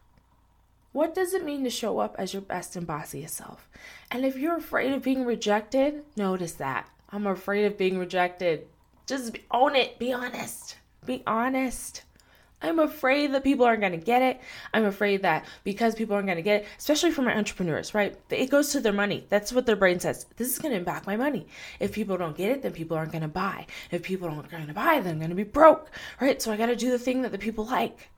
What 0.91 1.13
does 1.13 1.36
it 1.36 1.46
mean 1.46 1.63
to 1.65 1.70
show 1.70 2.00
up 2.00 2.15
as 2.17 2.34
your 2.34 2.41
best 2.41 2.75
and 2.75 2.88
bossiest 2.88 3.29
self? 3.29 3.70
And 4.10 4.25
if 4.25 4.38
you're 4.38 4.58
afraid 4.58 4.91
of 4.91 5.03
being 5.03 5.24
rejected, 5.24 6.03
notice 6.17 6.53
that. 6.53 6.89
I'm 7.10 7.27
afraid 7.27 7.65
of 7.65 7.77
being 7.77 8.00
rejected. 8.00 8.67
Just 9.05 9.38
own 9.51 9.75
it. 9.75 10.00
Be 10.00 10.13
honest. 10.13 10.77
Be 11.05 11.22
honest. 11.27 12.03
I'm 12.63 12.79
afraid 12.79 13.34
that 13.34 13.43
people 13.43 13.65
aren't 13.65 13.82
going 13.82 13.91
to 13.91 13.98
get 13.98 14.22
it. 14.22 14.39
I'm 14.74 14.86
afraid 14.86 15.22
that 15.24 15.46
because 15.65 15.96
people 15.96 16.15
aren't 16.15 16.27
going 16.27 16.38
to 16.38 16.41
get 16.41 16.62
it, 16.62 16.67
especially 16.79 17.12
for 17.12 17.22
my 17.22 17.36
entrepreneurs, 17.36 17.93
right? 17.93 18.17
It 18.29 18.50
goes 18.50 18.72
to 18.72 18.79
their 18.79 18.93
money. 18.93 19.27
That's 19.29 19.51
what 19.51 19.65
their 19.65 19.75
brain 19.75 20.00
says. 20.00 20.25
This 20.38 20.50
is 20.50 20.60
going 20.60 20.72
to 20.72 20.77
impact 20.77 21.05
my 21.05 21.17
money. 21.17 21.46
If 21.82 21.91
people 21.91 22.17
don't 22.17 22.38
get 22.38 22.51
it, 22.51 22.62
then 22.62 22.72
people 22.72 22.96
aren't 22.96 23.12
going 23.12 23.24
to 23.24 23.27
buy. 23.27 23.67
If 23.91 24.01
people 24.01 24.29
aren't 24.29 24.50
going 24.50 24.67
to 24.67 24.74
buy, 24.74 25.01
then 25.01 25.13
I'm 25.13 25.20
going 25.20 25.29
to 25.29 25.36
be 25.36 25.43
broke, 25.43 25.91
right? 26.22 26.41
So 26.41 26.51
I 26.53 26.58
got 26.58 26.67
to 26.67 26.75
do 26.75 26.89
the 26.89 26.98
thing 26.98 27.22
that 27.24 27.34
the 27.34 27.38
people 27.38 27.65
like. 27.65 28.10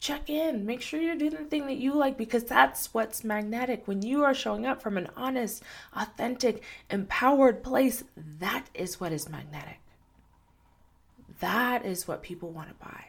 Check 0.00 0.30
in. 0.30 0.64
Make 0.64 0.80
sure 0.80 1.00
you're 1.00 1.16
doing 1.16 1.32
the 1.32 1.44
thing 1.44 1.66
that 1.66 1.78
you 1.78 1.92
like 1.92 2.16
because 2.16 2.44
that's 2.44 2.94
what's 2.94 3.24
magnetic. 3.24 3.86
When 3.86 4.00
you 4.00 4.24
are 4.24 4.34
showing 4.34 4.64
up 4.64 4.80
from 4.80 4.96
an 4.96 5.08
honest, 5.16 5.62
authentic, 5.94 6.62
empowered 6.88 7.62
place, 7.62 8.04
that 8.38 8.66
is 8.74 9.00
what 9.00 9.12
is 9.12 9.28
magnetic. 9.28 9.80
That 11.40 11.84
is 11.84 12.08
what 12.08 12.22
people 12.22 12.50
want 12.50 12.68
to 12.68 12.74
buy. 12.74 13.07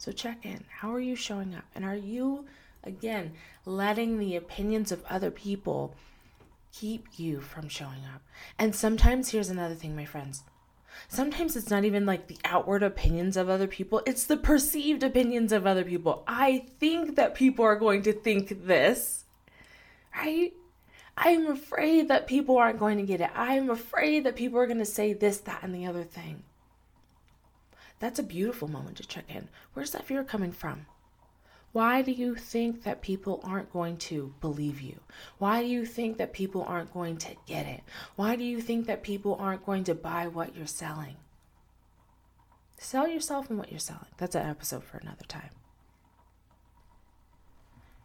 So 0.00 0.12
check 0.12 0.46
in. 0.46 0.64
How 0.78 0.94
are 0.94 1.00
you 1.00 1.14
showing 1.14 1.54
up? 1.54 1.66
And 1.74 1.84
are 1.84 1.94
you, 1.94 2.46
again, 2.82 3.32
letting 3.66 4.18
the 4.18 4.34
opinions 4.34 4.90
of 4.92 5.04
other 5.10 5.30
people 5.30 5.94
keep 6.72 7.18
you 7.18 7.42
from 7.42 7.68
showing 7.68 8.06
up? 8.14 8.22
And 8.58 8.74
sometimes, 8.74 9.28
here's 9.28 9.50
another 9.50 9.74
thing, 9.74 9.94
my 9.94 10.06
friends. 10.06 10.42
Sometimes 11.08 11.54
it's 11.54 11.68
not 11.68 11.84
even 11.84 12.06
like 12.06 12.28
the 12.28 12.38
outward 12.46 12.82
opinions 12.82 13.36
of 13.36 13.50
other 13.50 13.66
people, 13.66 14.00
it's 14.06 14.24
the 14.24 14.38
perceived 14.38 15.02
opinions 15.02 15.52
of 15.52 15.66
other 15.66 15.84
people. 15.84 16.24
I 16.26 16.64
think 16.78 17.16
that 17.16 17.34
people 17.34 17.66
are 17.66 17.76
going 17.76 18.00
to 18.04 18.14
think 18.14 18.64
this, 18.64 19.26
right? 20.16 20.54
I'm 21.14 21.46
afraid 21.46 22.08
that 22.08 22.26
people 22.26 22.56
aren't 22.56 22.78
going 22.78 22.96
to 22.96 23.04
get 23.04 23.20
it. 23.20 23.30
I'm 23.34 23.68
afraid 23.68 24.24
that 24.24 24.34
people 24.34 24.60
are 24.60 24.66
going 24.66 24.78
to 24.78 24.86
say 24.86 25.12
this, 25.12 25.40
that, 25.40 25.62
and 25.62 25.74
the 25.74 25.84
other 25.84 26.04
thing. 26.04 26.44
That's 28.00 28.18
a 28.18 28.24
beautiful 28.24 28.66
moment 28.66 28.96
to 28.96 29.06
check 29.06 29.26
in. 29.28 29.48
Where's 29.74 29.92
that 29.92 30.06
fear 30.06 30.24
coming 30.24 30.52
from? 30.52 30.86
Why 31.72 32.02
do 32.02 32.10
you 32.10 32.34
think 32.34 32.82
that 32.82 33.00
people 33.02 33.40
aren't 33.44 33.72
going 33.72 33.98
to 33.98 34.34
believe 34.40 34.80
you? 34.80 34.98
Why 35.38 35.60
do 35.60 35.68
you 35.68 35.86
think 35.86 36.16
that 36.16 36.32
people 36.32 36.64
aren't 36.64 36.92
going 36.92 37.18
to 37.18 37.36
get 37.46 37.66
it? 37.66 37.82
Why 38.16 38.34
do 38.34 38.42
you 38.42 38.60
think 38.60 38.86
that 38.86 39.04
people 39.04 39.36
aren't 39.38 39.64
going 39.64 39.84
to 39.84 39.94
buy 39.94 40.26
what 40.26 40.56
you're 40.56 40.66
selling? 40.66 41.16
Sell 42.76 43.06
yourself 43.06 43.50
and 43.50 43.58
what 43.58 43.70
you're 43.70 43.78
selling. 43.78 44.06
That's 44.16 44.34
an 44.34 44.48
episode 44.48 44.82
for 44.82 44.96
another 44.96 45.24
time. 45.28 45.50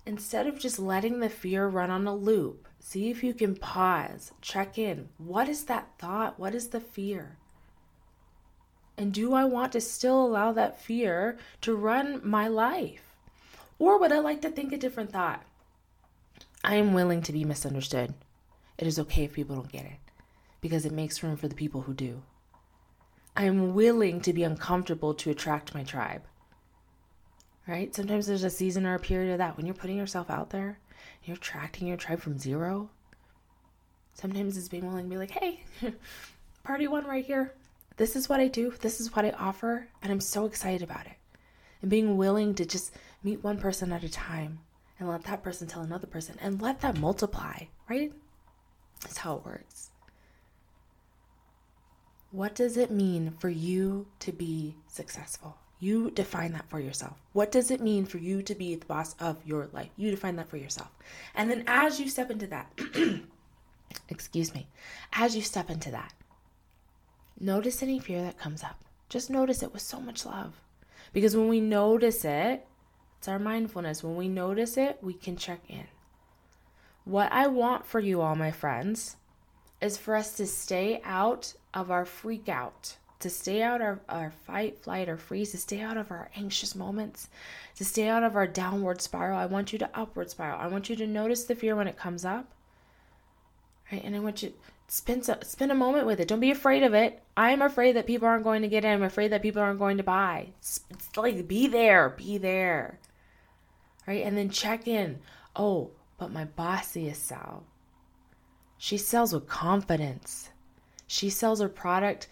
Instead 0.06 0.46
of 0.46 0.60
just 0.60 0.78
letting 0.78 1.20
the 1.20 1.30
fear 1.30 1.68
run 1.68 1.90
on 1.90 2.06
a 2.06 2.14
loop, 2.14 2.68
see 2.80 3.10
if 3.10 3.24
you 3.24 3.34
can 3.34 3.56
pause, 3.56 4.32
check 4.42 4.78
in. 4.78 5.10
What 5.18 5.50
is 5.50 5.64
that 5.64 5.98
thought? 5.98 6.38
What 6.38 6.54
is 6.54 6.68
the 6.68 6.82
fear? 6.82 7.38
And 8.98 9.14
do 9.14 9.34
I 9.34 9.44
want 9.46 9.74
to 9.74 9.82
still 9.82 10.26
allow 10.26 10.54
that 10.54 10.80
fear 10.80 11.38
to 11.62 11.76
run 11.76 12.22
my 12.24 12.48
life? 12.48 13.16
Or 13.78 14.00
would 14.00 14.12
I 14.12 14.20
like 14.20 14.42
to 14.42 14.50
think 14.50 14.72
a 14.72 14.78
different 14.78 15.12
thought? 15.12 15.44
I 16.64 16.76
am 16.76 16.94
willing 16.94 17.22
to 17.24 17.34
be 17.34 17.44
misunderstood. 17.44 18.14
It 18.78 18.88
is 18.88 19.00
okay 19.00 19.26
if 19.26 19.34
people 19.34 19.56
don't 19.56 19.72
get 19.72 19.86
it 19.86 20.00
because 20.62 20.86
it 20.86 20.92
makes 20.92 21.22
room 21.22 21.36
for 21.36 21.48
the 21.48 21.56
people 21.56 21.82
who 21.82 21.94
do. 21.94 22.24
I 23.36 23.44
am 23.44 23.76
willing 23.76 24.22
to 24.22 24.34
be 24.34 24.44
uncomfortable 24.44 25.14
to 25.16 25.30
attract 25.30 25.76
my 25.76 25.84
tribe. 25.84 26.24
Right? 27.68 27.94
Sometimes 27.94 28.28
there's 28.28 28.44
a 28.44 28.50
season 28.50 28.86
or 28.86 28.96
a 28.96 29.00
period 29.00 29.34
of 29.34 29.40
that 29.40 29.58
when 29.58 29.66
you're 29.66 29.76
putting 29.76 29.98
yourself 29.98 30.30
out 30.30 30.52
there, 30.52 30.80
you're 31.24 31.36
attracting 31.36 31.88
your 31.88 31.98
tribe 31.98 32.22
from 32.22 32.40
zero. 32.40 32.90
Sometimes 34.14 34.58
it's 34.58 34.70
being 34.70 34.88
willing 34.88 35.06
to 35.06 35.10
be 35.10 35.18
like, 35.18 35.32
hey, 35.32 35.64
party 36.64 36.88
one 36.88 37.06
right 37.06 37.26
here 37.26 37.54
this 37.98 38.16
is 38.16 38.28
what 38.28 38.40
I 38.40 38.48
do, 38.48 38.72
this 38.82 39.00
is 39.00 39.16
what 39.16 39.26
I 39.26 39.32
offer, 39.32 39.88
and 40.02 40.12
I'm 40.12 40.20
so 40.20 40.46
excited 40.46 40.82
about 40.82 41.06
it. 41.06 41.14
And 41.82 41.90
being 41.90 42.18
willing 42.18 42.56
to 42.56 42.66
just 42.66 42.94
meet 43.24 43.44
one 43.44 43.58
person 43.58 43.92
at 43.92 44.04
a 44.04 44.10
time 44.10 44.60
and 45.00 45.10
let 45.10 45.24
that 45.24 45.44
person 45.44 45.68
tell 45.68 45.82
another 45.82 46.08
person 46.08 46.36
and 46.42 46.62
let 46.62 46.82
that 46.82 46.98
multiply, 46.98 47.64
right? 47.90 48.14
That's 49.02 49.18
how 49.18 49.38
it 49.38 49.46
works. 49.46 49.92
What 52.32 52.56
does 52.56 52.76
it 52.76 52.92
mean 52.92 53.32
for 53.40 53.50
you 53.50 54.08
to 54.20 54.32
be 54.32 54.76
successful? 54.88 55.58
You 55.80 56.12
define 56.12 56.54
that 56.54 56.70
for 56.70 56.80
yourself. 56.80 57.18
What 57.34 57.52
does 57.52 57.72
it 57.72 57.82
mean 57.82 58.06
for 58.06 58.18
you 58.18 58.42
to 58.44 58.56
be 58.56 58.76
the 58.76 58.86
boss 58.86 59.16
of 59.20 59.38
your 59.46 59.70
life? 59.72 59.90
You 59.96 60.12
define 60.12 60.36
that 60.38 60.50
for 60.50 60.58
yourself. 60.58 60.90
And 61.34 61.50
then 61.50 61.64
as 61.68 62.00
you 62.00 62.10
step 62.10 62.32
into 62.32 62.48
that, 62.48 62.72
excuse 64.10 64.54
me, 64.54 64.68
as 65.14 65.36
you 65.36 65.42
step 65.42 65.70
into 65.70 65.92
that, 65.92 66.14
Notice 67.40 67.84
any 67.84 68.00
fear 68.00 68.22
that 68.22 68.40
comes 68.40 68.64
up. 68.64 68.80
Just 69.10 69.30
notice 69.30 69.62
it 69.62 69.74
with 69.74 69.82
so 69.82 70.00
much 70.00 70.26
love. 70.26 70.54
Because 71.14 71.36
when 71.36 71.48
we 71.48 71.60
notice 71.60 72.26
it, 72.26 72.66
it's 73.18 73.28
our 73.28 73.40
mindfulness. 73.40 74.04
When 74.04 74.16
we 74.16 74.28
notice 74.28 74.78
it, 74.78 75.00
we 75.02 75.14
can 75.14 75.36
check 75.36 75.62
in. 75.68 75.86
What 77.04 77.32
I 77.32 77.48
want 77.48 77.86
for 77.86 78.00
you 78.00 78.22
all, 78.22 78.36
my 78.36 78.52
friends, 78.52 79.18
is 79.82 79.98
for 79.98 80.16
us 80.16 80.36
to 80.38 80.48
stay 80.48 81.02
out 81.04 81.54
of 81.74 81.92
our 81.92 82.06
freak 82.06 82.50
out, 82.50 82.98
to 83.20 83.30
stay 83.30 83.62
out 83.62 83.82
of 83.82 84.00
our 84.10 84.32
fight, 84.32 84.82
flight, 84.82 85.10
or 85.10 85.18
freeze, 85.18 85.52
to 85.52 85.58
stay 85.58 85.82
out 85.82 85.98
of 85.98 86.12
our 86.12 86.32
anxious 86.36 86.74
moments, 86.74 87.30
to 87.76 87.86
stay 87.86 88.08
out 88.08 88.24
of 88.24 88.36
our 88.36 88.48
downward 88.48 89.02
spiral. 89.02 89.38
I 89.38 89.46
want 89.46 89.74
you 89.74 89.80
to 89.80 89.90
upward 89.94 90.30
spiral. 90.30 90.60
I 90.60 90.68
want 90.68 90.90
you 90.90 90.96
to 90.96 91.08
notice 91.08 91.44
the 91.44 91.56
fear 91.56 91.76
when 91.76 91.88
it 91.88 91.98
comes 91.98 92.26
up. 92.26 92.52
Right? 93.92 94.04
And 94.04 94.16
I 94.16 94.20
want 94.20 94.42
you 94.42 94.54
spend 94.88 95.28
a, 95.30 95.44
spend 95.44 95.72
a 95.72 95.76
moment 95.76 96.06
with 96.06 96.20
it. 96.20 96.28
Don't 96.28 96.40
be 96.40 96.52
afraid 96.52 96.84
of 96.84 96.94
it. 96.94 97.22
I'm 97.36 97.62
afraid 97.62 97.96
that 97.96 98.08
people 98.08 98.28
aren't 98.28 98.44
going 98.44 98.62
to 98.62 98.68
get 98.68 98.86
it. 98.86 98.90
I'm 98.90 99.04
afraid 99.04 99.32
that 99.32 99.42
people 99.42 99.62
aren't 99.62 99.80
going 99.80 99.98
to 99.98 100.04
buy. 100.04 100.50
It's, 100.60 100.82
it's 100.90 101.16
like 101.18 101.48
be 101.48 101.68
there, 101.68 102.10
be 102.10 102.38
there. 102.38 103.00
Right? 104.08 104.24
And 104.24 104.38
then 104.38 104.50
check 104.50 104.88
in. 104.88 105.20
Oh, 105.56 105.92
but 106.18 106.32
my 106.32 106.46
bossiest 106.46 107.16
self. 107.16 107.64
She 108.78 108.98
sells 108.98 109.34
with 109.34 109.48
confidence. 109.48 110.50
She 111.08 111.30
sells 111.30 111.60
her 111.62 111.70
product 111.70 112.28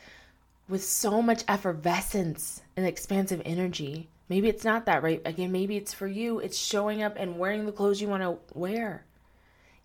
with 0.69 0.83
so 0.83 1.21
much 1.21 1.43
effervescence 1.47 2.61
and 2.77 2.85
expansive 2.85 3.41
energy. 3.45 4.09
Maybe 4.29 4.47
it's 4.49 4.63
not 4.63 4.85
that, 4.85 5.03
right? 5.03 5.21
Again, 5.25 5.51
maybe 5.51 5.77
it's 5.77 5.93
for 5.93 6.07
you. 6.07 6.39
It's 6.39 6.57
showing 6.57 7.01
up 7.01 7.15
and 7.17 7.37
wearing 7.37 7.65
the 7.65 7.71
clothes 7.71 8.01
you 8.01 8.07
want 8.07 8.23
to 8.23 8.37
wear 8.57 9.05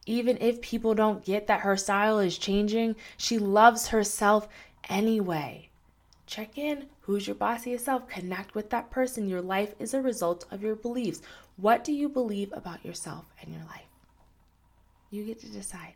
even 0.08 0.38
if 0.40 0.62
people 0.62 0.94
don't 0.94 1.22
get 1.22 1.46
that 1.46 1.60
her 1.60 1.76
style 1.76 2.18
is 2.18 2.38
changing, 2.38 2.96
she 3.18 3.38
loves 3.38 3.88
herself 3.88 4.48
anyway. 4.88 5.68
Check 6.24 6.56
in. 6.56 6.86
Who's 7.02 7.26
your 7.26 7.36
bossiest 7.36 7.80
self? 7.80 8.08
Connect 8.08 8.54
with 8.54 8.70
that 8.70 8.90
person. 8.90 9.28
Your 9.28 9.42
life 9.42 9.74
is 9.78 9.92
a 9.92 10.00
result 10.00 10.46
of 10.50 10.62
your 10.62 10.76
beliefs. 10.76 11.20
What 11.58 11.84
do 11.84 11.92
you 11.92 12.08
believe 12.08 12.50
about 12.54 12.84
yourself 12.86 13.26
and 13.42 13.52
your 13.52 13.64
life? 13.64 13.84
You 15.10 15.24
get 15.24 15.40
to 15.40 15.46
decide. 15.46 15.92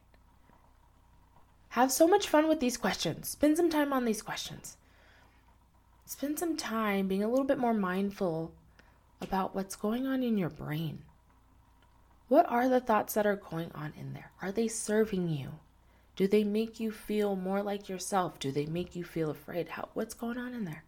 Have 1.71 1.91
so 1.91 2.07
much 2.07 2.29
fun 2.29 2.49
with 2.49 2.61
these 2.61 2.77
questions. 2.77 3.29
Spend 3.29 3.57
some 3.57 3.71
time 3.71 3.95
on 3.95 4.05
these 4.05 4.21
questions. 4.21 4.77
Spend 6.05 6.39
some 6.39 6.59
time 6.59 7.09
being 7.09 7.25
a 7.25 7.29
little 7.29 7.47
bit 7.47 7.59
more 7.59 7.73
mindful 7.73 8.53
about 9.23 9.55
what's 9.55 9.75
going 9.75 10.07
on 10.07 10.23
in 10.23 10.37
your 10.37 10.51
brain. 10.51 10.99
What 12.33 12.51
are 12.51 12.67
the 12.67 12.81
thoughts 12.81 13.13
that 13.13 13.27
are 13.27 13.37
going 13.37 13.71
on 13.75 13.93
in 13.95 14.15
there? 14.15 14.31
Are 14.41 14.51
they 14.51 14.67
serving 14.67 15.29
you? 15.29 15.51
Do 16.17 16.27
they 16.27 16.45
make 16.45 16.81
you 16.81 16.91
feel 16.91 17.37
more 17.37 17.63
like 17.63 17.91
yourself? 17.91 18.39
Do 18.39 18.51
they 18.51 18.65
make 18.65 18.97
you 18.97 19.05
feel 19.05 19.29
afraid? 19.29 19.69
How 19.69 19.91
what's 19.93 20.15
going 20.15 20.39
on 20.39 20.55
in 20.55 20.65
there? 20.65 20.83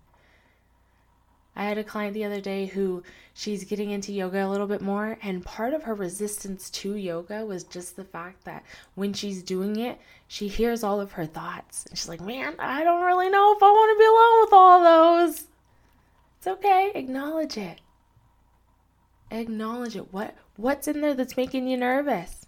I 1.54 1.64
had 1.64 1.76
a 1.76 1.84
client 1.84 2.14
the 2.14 2.24
other 2.24 2.40
day 2.40 2.64
who 2.64 3.02
she's 3.34 3.64
getting 3.64 3.90
into 3.90 4.10
yoga 4.10 4.46
a 4.46 4.48
little 4.48 4.66
bit 4.66 4.80
more, 4.80 5.18
and 5.20 5.44
part 5.44 5.74
of 5.74 5.82
her 5.82 5.94
resistance 5.94 6.70
to 6.70 6.96
yoga 6.96 7.44
was 7.44 7.64
just 7.64 7.96
the 7.96 8.04
fact 8.04 8.44
that 8.44 8.64
when 8.94 9.12
she's 9.12 9.42
doing 9.42 9.76
it, 9.76 10.00
she 10.26 10.48
hears 10.48 10.82
all 10.82 10.98
of 10.98 11.12
her 11.12 11.26
thoughts. 11.26 11.84
And 11.90 11.98
she's 11.98 12.08
like, 12.08 12.22
Man, 12.22 12.54
I 12.58 12.84
don't 12.84 13.04
really 13.04 13.28
know 13.28 13.54
if 13.54 13.62
I 13.62 13.70
want 13.70 13.94
to 13.94 13.98
be 13.98 14.06
alone 14.06 14.40
with 14.40 14.52
all 14.54 15.26
those. 15.28 15.44
It's 16.38 16.46
okay, 16.46 16.90
acknowledge 16.94 17.58
it. 17.58 17.82
Acknowledge 19.30 19.94
it. 19.94 20.10
What 20.10 20.34
what's 20.56 20.88
in 20.88 21.00
there 21.00 21.14
that's 21.14 21.36
making 21.36 21.66
you 21.68 21.76
nervous? 21.76 22.46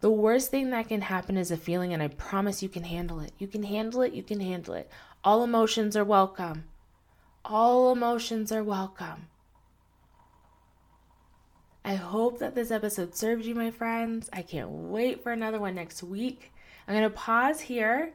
The 0.00 0.10
worst 0.10 0.50
thing 0.50 0.70
that 0.70 0.88
can 0.88 1.02
happen 1.02 1.36
is 1.36 1.50
a 1.50 1.56
feeling, 1.56 1.92
and 1.92 2.02
I 2.02 2.08
promise 2.08 2.62
you 2.62 2.68
can 2.68 2.84
handle 2.84 3.20
it. 3.20 3.32
You 3.38 3.48
can 3.48 3.64
handle 3.64 4.02
it, 4.02 4.12
you 4.12 4.22
can 4.22 4.40
handle 4.40 4.74
it. 4.74 4.88
All 5.24 5.42
emotions 5.42 5.96
are 5.96 6.04
welcome. 6.04 6.64
All 7.44 7.92
emotions 7.92 8.52
are 8.52 8.62
welcome. 8.62 9.26
I 11.84 11.94
hope 11.94 12.38
that 12.38 12.54
this 12.54 12.70
episode 12.70 13.14
served 13.14 13.44
you, 13.44 13.54
my 13.54 13.70
friends. 13.70 14.28
I 14.32 14.42
can't 14.42 14.68
wait 14.68 15.22
for 15.22 15.32
another 15.32 15.58
one 15.58 15.74
next 15.74 16.02
week. 16.02 16.52
I'm 16.86 16.94
going 16.94 17.02
to 17.02 17.10
pause 17.10 17.60
here. 17.60 18.12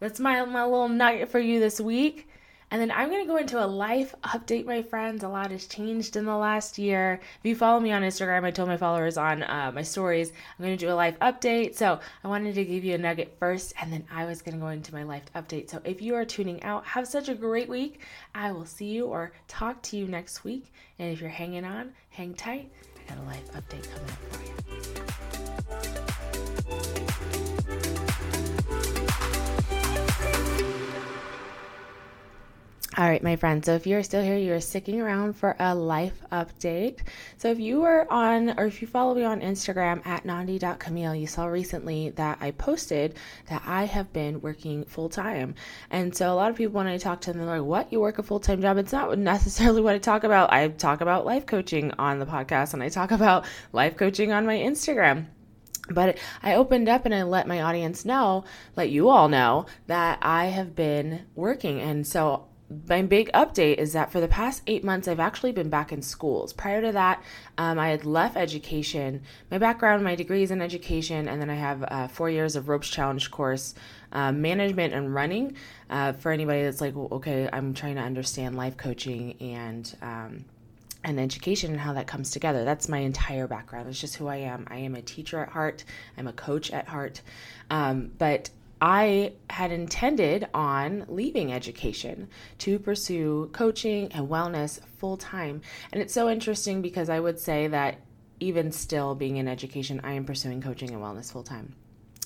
That's 0.00 0.20
my, 0.20 0.44
my 0.44 0.64
little 0.64 0.88
nugget 0.88 1.28
for 1.28 1.40
you 1.40 1.58
this 1.60 1.80
week. 1.80 2.28
And 2.70 2.80
then 2.80 2.90
I'm 2.90 3.10
going 3.10 3.24
to 3.24 3.30
go 3.30 3.36
into 3.36 3.64
a 3.64 3.66
life 3.66 4.14
update, 4.24 4.66
my 4.66 4.82
friends. 4.82 5.22
A 5.22 5.28
lot 5.28 5.52
has 5.52 5.66
changed 5.66 6.16
in 6.16 6.24
the 6.24 6.36
last 6.36 6.78
year. 6.78 7.20
If 7.38 7.44
you 7.44 7.54
follow 7.54 7.78
me 7.78 7.92
on 7.92 8.02
Instagram, 8.02 8.44
I 8.44 8.50
told 8.50 8.68
my 8.68 8.76
followers 8.76 9.16
on 9.16 9.44
uh, 9.44 9.70
my 9.72 9.82
stories, 9.82 10.30
I'm 10.30 10.64
going 10.64 10.76
to 10.76 10.84
do 10.84 10.92
a 10.92 10.94
life 10.94 11.16
update. 11.20 11.76
So 11.76 12.00
I 12.24 12.28
wanted 12.28 12.56
to 12.56 12.64
give 12.64 12.84
you 12.84 12.94
a 12.94 12.98
nugget 12.98 13.36
first, 13.38 13.72
and 13.80 13.92
then 13.92 14.04
I 14.10 14.24
was 14.24 14.42
going 14.42 14.56
to 14.56 14.60
go 14.60 14.68
into 14.68 14.92
my 14.92 15.04
life 15.04 15.22
update. 15.36 15.70
So 15.70 15.80
if 15.84 16.02
you 16.02 16.16
are 16.16 16.24
tuning 16.24 16.62
out, 16.64 16.84
have 16.86 17.06
such 17.06 17.28
a 17.28 17.34
great 17.34 17.68
week. 17.68 18.00
I 18.34 18.50
will 18.50 18.66
see 18.66 18.86
you 18.86 19.06
or 19.06 19.32
talk 19.46 19.80
to 19.82 19.96
you 19.96 20.08
next 20.08 20.42
week. 20.42 20.72
And 20.98 21.12
if 21.12 21.20
you're 21.20 21.30
hanging 21.30 21.64
on, 21.64 21.92
hang 22.10 22.34
tight. 22.34 22.70
I 22.96 23.14
got 23.14 23.22
a 23.22 23.26
life 23.26 23.52
update 23.52 23.88
coming 23.92 24.10
up 24.10 24.34
for 24.34 24.42
you. 24.44 24.45
All 32.98 33.06
right, 33.06 33.22
my 33.22 33.36
friends. 33.36 33.66
So 33.66 33.74
if 33.74 33.86
you're 33.86 34.02
still 34.02 34.22
here, 34.22 34.38
you're 34.38 34.58
sticking 34.58 35.02
around 35.02 35.34
for 35.34 35.54
a 35.58 35.74
life 35.74 36.18
update. 36.32 37.00
So 37.36 37.50
if 37.50 37.60
you 37.60 37.82
were 37.82 38.10
on, 38.10 38.58
or 38.58 38.64
if 38.64 38.80
you 38.80 38.88
follow 38.88 39.14
me 39.14 39.22
on 39.22 39.42
Instagram 39.42 40.06
at 40.06 40.24
nandi.camille, 40.24 41.14
you 41.14 41.26
saw 41.26 41.44
recently 41.44 42.08
that 42.16 42.38
I 42.40 42.52
posted 42.52 43.18
that 43.50 43.62
I 43.66 43.84
have 43.84 44.14
been 44.14 44.40
working 44.40 44.82
full 44.86 45.10
time. 45.10 45.56
And 45.90 46.16
so 46.16 46.32
a 46.32 46.34
lot 46.34 46.50
of 46.50 46.56
people, 46.56 46.76
when 46.76 46.86
I 46.86 46.96
talk 46.96 47.20
to 47.22 47.34
them, 47.34 47.44
they're 47.44 47.58
like, 47.58 47.68
what? 47.68 47.92
You 47.92 48.00
work 48.00 48.18
a 48.18 48.22
full 48.22 48.40
time 48.40 48.62
job? 48.62 48.78
It's 48.78 48.92
not 48.92 49.18
necessarily 49.18 49.80
what 49.82 49.94
I 49.94 49.98
talk 49.98 50.24
about. 50.24 50.50
I 50.50 50.66
talk 50.68 51.02
about 51.02 51.26
life 51.26 51.44
coaching 51.44 51.92
on 51.98 52.18
the 52.18 52.24
podcast 52.24 52.72
and 52.72 52.82
I 52.82 52.88
talk 52.88 53.10
about 53.10 53.44
life 53.74 53.98
coaching 53.98 54.32
on 54.32 54.46
my 54.46 54.56
Instagram. 54.56 55.26
But 55.90 56.16
I 56.42 56.54
opened 56.54 56.88
up 56.88 57.04
and 57.04 57.14
I 57.14 57.24
let 57.24 57.46
my 57.46 57.60
audience 57.60 58.06
know, 58.06 58.44
let 58.74 58.88
you 58.88 59.10
all 59.10 59.28
know, 59.28 59.66
that 59.86 60.18
I 60.22 60.46
have 60.46 60.74
been 60.74 61.26
working. 61.34 61.82
And 61.82 62.06
so 62.06 62.46
my 62.88 63.02
big 63.02 63.30
update 63.32 63.76
is 63.76 63.92
that 63.92 64.10
for 64.10 64.20
the 64.20 64.26
past 64.28 64.62
eight 64.66 64.82
months, 64.82 65.06
I've 65.06 65.20
actually 65.20 65.52
been 65.52 65.70
back 65.70 65.92
in 65.92 66.02
schools. 66.02 66.52
Prior 66.52 66.82
to 66.82 66.92
that, 66.92 67.22
um, 67.58 67.78
I 67.78 67.88
had 67.88 68.04
left 68.04 68.36
education. 68.36 69.22
My 69.50 69.58
background, 69.58 70.02
my 70.02 70.16
degree 70.16 70.42
is 70.42 70.50
in 70.50 70.60
education, 70.60 71.28
and 71.28 71.40
then 71.40 71.48
I 71.48 71.54
have 71.54 71.84
uh, 71.84 72.08
four 72.08 72.28
years 72.28 72.56
of 72.56 72.68
Ropes 72.68 72.88
Challenge 72.88 73.30
course, 73.30 73.74
uh, 74.12 74.32
management 74.32 74.94
and 74.94 75.14
running. 75.14 75.56
Uh, 75.88 76.12
for 76.14 76.32
anybody 76.32 76.64
that's 76.64 76.80
like, 76.80 76.96
well, 76.96 77.08
okay, 77.12 77.48
I'm 77.52 77.72
trying 77.72 77.94
to 77.96 78.02
understand 78.02 78.56
life 78.56 78.76
coaching 78.76 79.36
and 79.40 79.96
um, 80.02 80.44
and 81.04 81.20
education 81.20 81.70
and 81.70 81.78
how 81.78 81.92
that 81.92 82.08
comes 82.08 82.32
together. 82.32 82.64
That's 82.64 82.88
my 82.88 82.98
entire 82.98 83.46
background. 83.46 83.88
It's 83.88 84.00
just 84.00 84.16
who 84.16 84.26
I 84.26 84.36
am. 84.36 84.66
I 84.68 84.78
am 84.78 84.96
a 84.96 85.02
teacher 85.02 85.38
at 85.38 85.50
heart. 85.50 85.84
I'm 86.18 86.26
a 86.26 86.32
coach 86.32 86.72
at 86.72 86.88
heart. 86.88 87.22
Um, 87.70 88.10
but 88.18 88.50
I 88.80 89.32
had 89.48 89.72
intended 89.72 90.48
on 90.52 91.06
leaving 91.08 91.52
education 91.52 92.28
to 92.58 92.78
pursue 92.78 93.48
coaching 93.52 94.12
and 94.12 94.28
wellness 94.28 94.80
full 94.98 95.16
time. 95.16 95.62
And 95.92 96.02
it's 96.02 96.12
so 96.12 96.28
interesting 96.28 96.82
because 96.82 97.08
I 97.08 97.18
would 97.18 97.38
say 97.38 97.68
that 97.68 98.00
even 98.38 98.72
still 98.72 99.14
being 99.14 99.38
in 99.38 99.48
education, 99.48 100.00
I 100.04 100.12
am 100.12 100.26
pursuing 100.26 100.60
coaching 100.60 100.90
and 100.90 101.02
wellness 101.02 101.32
full 101.32 101.42
time. 101.42 101.74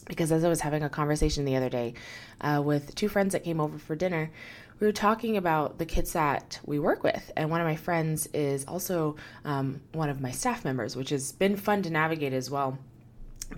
Because 0.06 0.32
as 0.32 0.42
I 0.42 0.48
was 0.48 0.60
having 0.60 0.82
a 0.82 0.88
conversation 0.88 1.44
the 1.44 1.54
other 1.54 1.68
day 1.68 1.94
uh, 2.40 2.60
with 2.64 2.96
two 2.96 3.08
friends 3.08 3.32
that 3.32 3.44
came 3.44 3.60
over 3.60 3.78
for 3.78 3.94
dinner, 3.94 4.32
we 4.80 4.86
were 4.86 4.92
talking 4.92 5.36
about 5.36 5.78
the 5.78 5.86
kids 5.86 6.14
that 6.14 6.58
we 6.64 6.80
work 6.80 7.04
with. 7.04 7.30
And 7.36 7.48
one 7.48 7.60
of 7.60 7.66
my 7.66 7.76
friends 7.76 8.26
is 8.34 8.64
also 8.64 9.14
um, 9.44 9.82
one 9.92 10.08
of 10.08 10.20
my 10.20 10.32
staff 10.32 10.64
members, 10.64 10.96
which 10.96 11.10
has 11.10 11.30
been 11.30 11.56
fun 11.56 11.82
to 11.82 11.90
navigate 11.90 12.32
as 12.32 12.50
well 12.50 12.76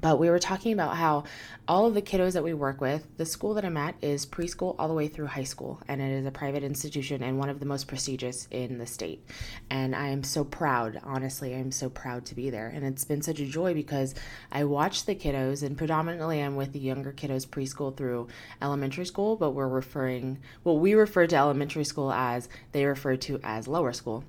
but 0.00 0.18
we 0.18 0.30
were 0.30 0.38
talking 0.38 0.72
about 0.72 0.96
how 0.96 1.24
all 1.68 1.86
of 1.86 1.94
the 1.94 2.02
kiddos 2.02 2.32
that 2.32 2.42
we 2.42 2.54
work 2.54 2.80
with, 2.80 3.06
the 3.18 3.26
school 3.26 3.54
that 3.54 3.64
I'm 3.64 3.76
at 3.76 3.94
is 4.02 4.26
preschool 4.26 4.74
all 4.78 4.88
the 4.88 4.94
way 4.94 5.06
through 5.06 5.26
high 5.26 5.44
school, 5.44 5.80
and 5.86 6.00
it 6.00 6.10
is 6.10 6.26
a 6.26 6.30
private 6.30 6.64
institution 6.64 7.22
and 7.22 7.38
one 7.38 7.48
of 7.48 7.60
the 7.60 7.66
most 7.66 7.86
prestigious 7.86 8.48
in 8.50 8.78
the 8.78 8.86
state. 8.86 9.24
And 9.70 9.94
I 9.94 10.08
am 10.08 10.24
so 10.24 10.44
proud, 10.44 11.00
honestly, 11.04 11.54
I'm 11.54 11.70
so 11.70 11.88
proud 11.88 12.24
to 12.26 12.34
be 12.34 12.50
there. 12.50 12.68
And 12.68 12.84
it's 12.84 13.04
been 13.04 13.22
such 13.22 13.38
a 13.38 13.46
joy 13.46 13.74
because 13.74 14.14
I 14.50 14.64
watch 14.64 15.04
the 15.04 15.14
kiddos, 15.14 15.62
and 15.62 15.78
predominantly 15.78 16.42
I'm 16.42 16.56
with 16.56 16.72
the 16.72 16.80
younger 16.80 17.12
kiddos 17.12 17.46
preschool 17.46 17.96
through 17.96 18.28
elementary 18.60 19.06
school, 19.06 19.36
but 19.36 19.50
we're 19.50 19.68
referring, 19.68 20.38
well, 20.64 20.78
we 20.78 20.94
refer 20.94 21.26
to 21.26 21.36
elementary 21.36 21.84
school 21.84 22.12
as 22.12 22.48
they 22.72 22.84
refer 22.84 23.16
to 23.16 23.38
as 23.44 23.68
lower 23.68 23.92
school. 23.92 24.24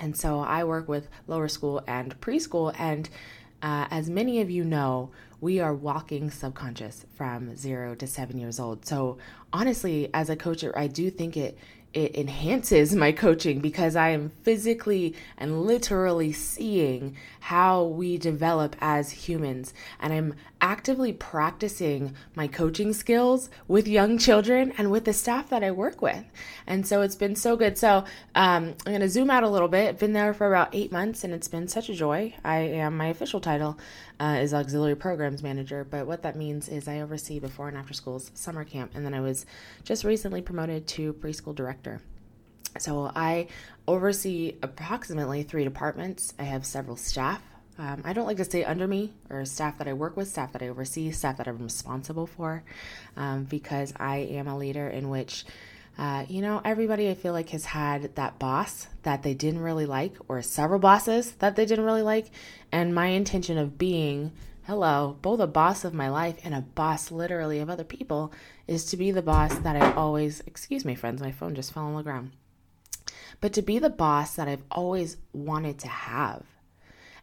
And 0.00 0.16
so 0.16 0.38
I 0.38 0.62
work 0.64 0.88
with 0.88 1.08
lower 1.26 1.48
school 1.48 1.82
and 1.86 2.20
preschool, 2.20 2.74
and 2.78 3.08
uh, 3.62 3.86
as 3.90 4.08
many 4.08 4.40
of 4.40 4.50
you 4.50 4.64
know, 4.64 5.10
we 5.40 5.60
are 5.60 5.74
walking 5.74 6.30
subconscious 6.30 7.06
from 7.14 7.56
zero 7.56 7.94
to 7.94 8.06
seven 8.06 8.38
years 8.38 8.58
old. 8.58 8.84
So, 8.86 9.18
honestly, 9.52 10.10
as 10.12 10.30
a 10.30 10.36
coach, 10.36 10.64
I 10.74 10.86
do 10.86 11.10
think 11.10 11.36
it 11.36 11.58
it 11.94 12.14
enhances 12.16 12.94
my 12.94 13.12
coaching 13.12 13.60
because 13.60 13.96
I 13.96 14.10
am 14.10 14.30
physically 14.42 15.14
and 15.38 15.62
literally 15.62 16.32
seeing 16.32 17.16
how 17.40 17.84
we 17.84 18.18
develop 18.18 18.76
as 18.78 19.10
humans. 19.10 19.72
And 19.98 20.12
I'm 20.12 20.34
actively 20.60 21.12
practicing 21.12 22.14
my 22.34 22.46
coaching 22.46 22.92
skills 22.92 23.48
with 23.68 23.88
young 23.88 24.18
children 24.18 24.74
and 24.76 24.90
with 24.90 25.06
the 25.06 25.12
staff 25.12 25.48
that 25.48 25.64
I 25.64 25.70
work 25.70 26.02
with. 26.02 26.24
And 26.66 26.86
so 26.86 27.00
it's 27.00 27.14
been 27.14 27.36
so 27.36 27.56
good. 27.56 27.78
So 27.78 28.04
um, 28.34 28.74
I'm 28.84 28.92
going 28.92 29.00
to 29.00 29.08
zoom 29.08 29.30
out 29.30 29.44
a 29.44 29.48
little 29.48 29.68
bit. 29.68 29.88
I've 29.88 29.98
been 29.98 30.12
there 30.12 30.34
for 30.34 30.46
about 30.46 30.74
eight 30.74 30.92
months 30.92 31.24
and 31.24 31.32
it's 31.32 31.48
been 31.48 31.68
such 31.68 31.88
a 31.88 31.94
joy. 31.94 32.34
I 32.44 32.58
am, 32.58 32.98
my 32.98 33.06
official 33.06 33.40
title 33.40 33.78
uh, 34.20 34.38
is 34.42 34.52
Auxiliary 34.52 34.96
Programs 34.96 35.42
Manager, 35.42 35.84
but 35.84 36.06
what 36.06 36.22
that 36.22 36.36
means 36.36 36.68
is 36.68 36.86
I 36.86 37.00
oversee 37.00 37.38
before 37.38 37.68
and 37.68 37.78
after 37.78 37.94
schools 37.94 38.30
summer 38.34 38.64
camp. 38.64 38.92
And 38.94 39.06
then 39.06 39.14
I 39.14 39.20
was 39.20 39.37
just 39.84 40.04
recently 40.04 40.42
promoted 40.42 40.86
to 40.88 41.12
preschool 41.14 41.54
director. 41.54 42.00
So 42.78 43.10
I 43.14 43.48
oversee 43.86 44.54
approximately 44.62 45.42
three 45.42 45.64
departments. 45.64 46.34
I 46.38 46.44
have 46.44 46.64
several 46.66 46.96
staff. 46.96 47.42
Um, 47.78 48.02
I 48.04 48.12
don't 48.12 48.26
like 48.26 48.38
to 48.38 48.44
say 48.44 48.64
under 48.64 48.86
me 48.86 49.12
or 49.30 49.44
staff 49.44 49.78
that 49.78 49.86
I 49.86 49.92
work 49.92 50.16
with, 50.16 50.28
staff 50.28 50.52
that 50.52 50.62
I 50.62 50.68
oversee, 50.68 51.12
staff 51.12 51.36
that 51.36 51.46
I'm 51.46 51.58
responsible 51.58 52.26
for, 52.26 52.64
um, 53.16 53.44
because 53.44 53.92
I 53.96 54.16
am 54.18 54.48
a 54.48 54.58
leader 54.58 54.88
in 54.88 55.08
which, 55.08 55.44
uh, 55.96 56.24
you 56.28 56.42
know, 56.42 56.60
everybody 56.64 57.08
I 57.08 57.14
feel 57.14 57.32
like 57.32 57.50
has 57.50 57.64
had 57.64 58.16
that 58.16 58.38
boss 58.38 58.88
that 59.04 59.22
they 59.22 59.34
didn't 59.34 59.60
really 59.60 59.86
like, 59.86 60.14
or 60.26 60.42
several 60.42 60.80
bosses 60.80 61.32
that 61.38 61.54
they 61.54 61.66
didn't 61.66 61.84
really 61.84 62.02
like. 62.02 62.26
And 62.72 62.94
my 62.94 63.06
intention 63.06 63.58
of 63.58 63.78
being, 63.78 64.32
hello, 64.68 65.16
both 65.22 65.40
a 65.40 65.46
boss 65.48 65.84
of 65.84 65.92
my 65.92 66.08
life 66.08 66.38
and 66.44 66.54
a 66.54 66.60
boss 66.60 67.10
literally 67.10 67.58
of 67.58 67.68
other 67.68 67.82
people 67.82 68.32
is 68.68 68.84
to 68.84 68.96
be 68.96 69.10
the 69.10 69.22
boss 69.22 69.58
that 69.60 69.74
I've 69.74 69.96
always, 69.98 70.40
excuse 70.46 70.84
me, 70.84 70.94
friends, 70.94 71.20
my 71.20 71.32
phone 71.32 71.56
just 71.56 71.72
fell 71.72 71.86
on 71.86 71.96
the 71.96 72.02
ground 72.04 72.30
but 73.40 73.52
to 73.52 73.62
be 73.62 73.78
the 73.78 73.90
boss 73.90 74.34
that 74.34 74.48
I've 74.48 74.64
always 74.70 75.16
wanted 75.32 75.78
to 75.80 75.88
have. 75.88 76.42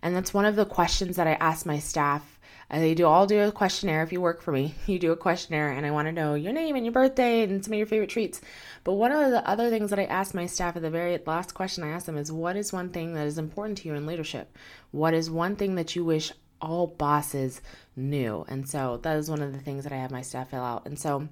And 0.02 0.16
that's 0.16 0.34
one 0.34 0.46
of 0.46 0.56
the 0.56 0.66
questions 0.66 1.16
that 1.16 1.28
I 1.28 1.34
ask 1.34 1.66
my 1.66 1.80
staff. 1.80 2.40
Uh, 2.70 2.80
they 2.80 2.96
do 2.96 3.06
all 3.06 3.28
do 3.28 3.42
a 3.42 3.52
questionnaire 3.52 4.04
if 4.04 4.12
you 4.12 4.22
work 4.22 4.42
for 4.42 4.52
me. 4.52 4.76
You 4.86 5.00
do 5.00 5.12
a 5.12 5.18
questionnaire, 5.18 5.72
and 5.72 5.86
I 5.86 5.92
want 5.92 6.08
to 6.08 6.12
know 6.12 6.36
your 6.36 6.54
name 6.54 6.76
and 6.76 6.86
your 6.86 6.94
birthday 6.94 7.44
and 7.44 7.64
some 7.64 7.74
of 7.74 7.78
your 7.78 7.88
favorite 7.88 8.10
treats. 8.10 8.42
But 8.84 8.94
one 8.94 9.12
of 9.12 9.32
the 9.32 9.48
other 9.48 9.70
things 9.70 9.90
that 9.90 10.00
I 10.00 10.06
ask 10.06 10.34
my 10.34 10.46
staff 10.46 10.76
at 10.76 10.82
the 10.82 10.90
very 10.90 11.20
last 11.26 11.54
question 11.54 11.84
I 11.84 11.90
ask 11.90 12.06
them 12.06 12.18
is 12.18 12.32
what 12.32 12.56
is 12.56 12.74
one 12.74 12.90
thing 12.90 13.14
that 13.14 13.28
is 13.28 13.38
important 13.38 13.80
to 13.80 13.88
you 13.88 13.96
in 13.96 14.06
leadership? 14.06 14.56
What 14.92 15.14
is 15.14 15.30
one 15.30 15.56
thing 15.56 15.76
that 15.76 15.96
you 15.96 16.06
wish 16.06 16.32
all 16.62 16.88
bosses 16.88 17.62
knew? 17.96 18.46
And 18.48 18.68
so 18.68 18.98
that 19.04 19.18
is 19.18 19.30
one 19.30 19.42
of 19.42 19.54
the 19.54 19.60
things 19.60 19.84
that 19.84 19.94
I 19.94 19.98
have 19.98 20.12
my 20.12 20.22
staff 20.22 20.50
fill 20.50 20.64
out. 20.64 20.86
And 20.86 20.98
so, 21.00 21.28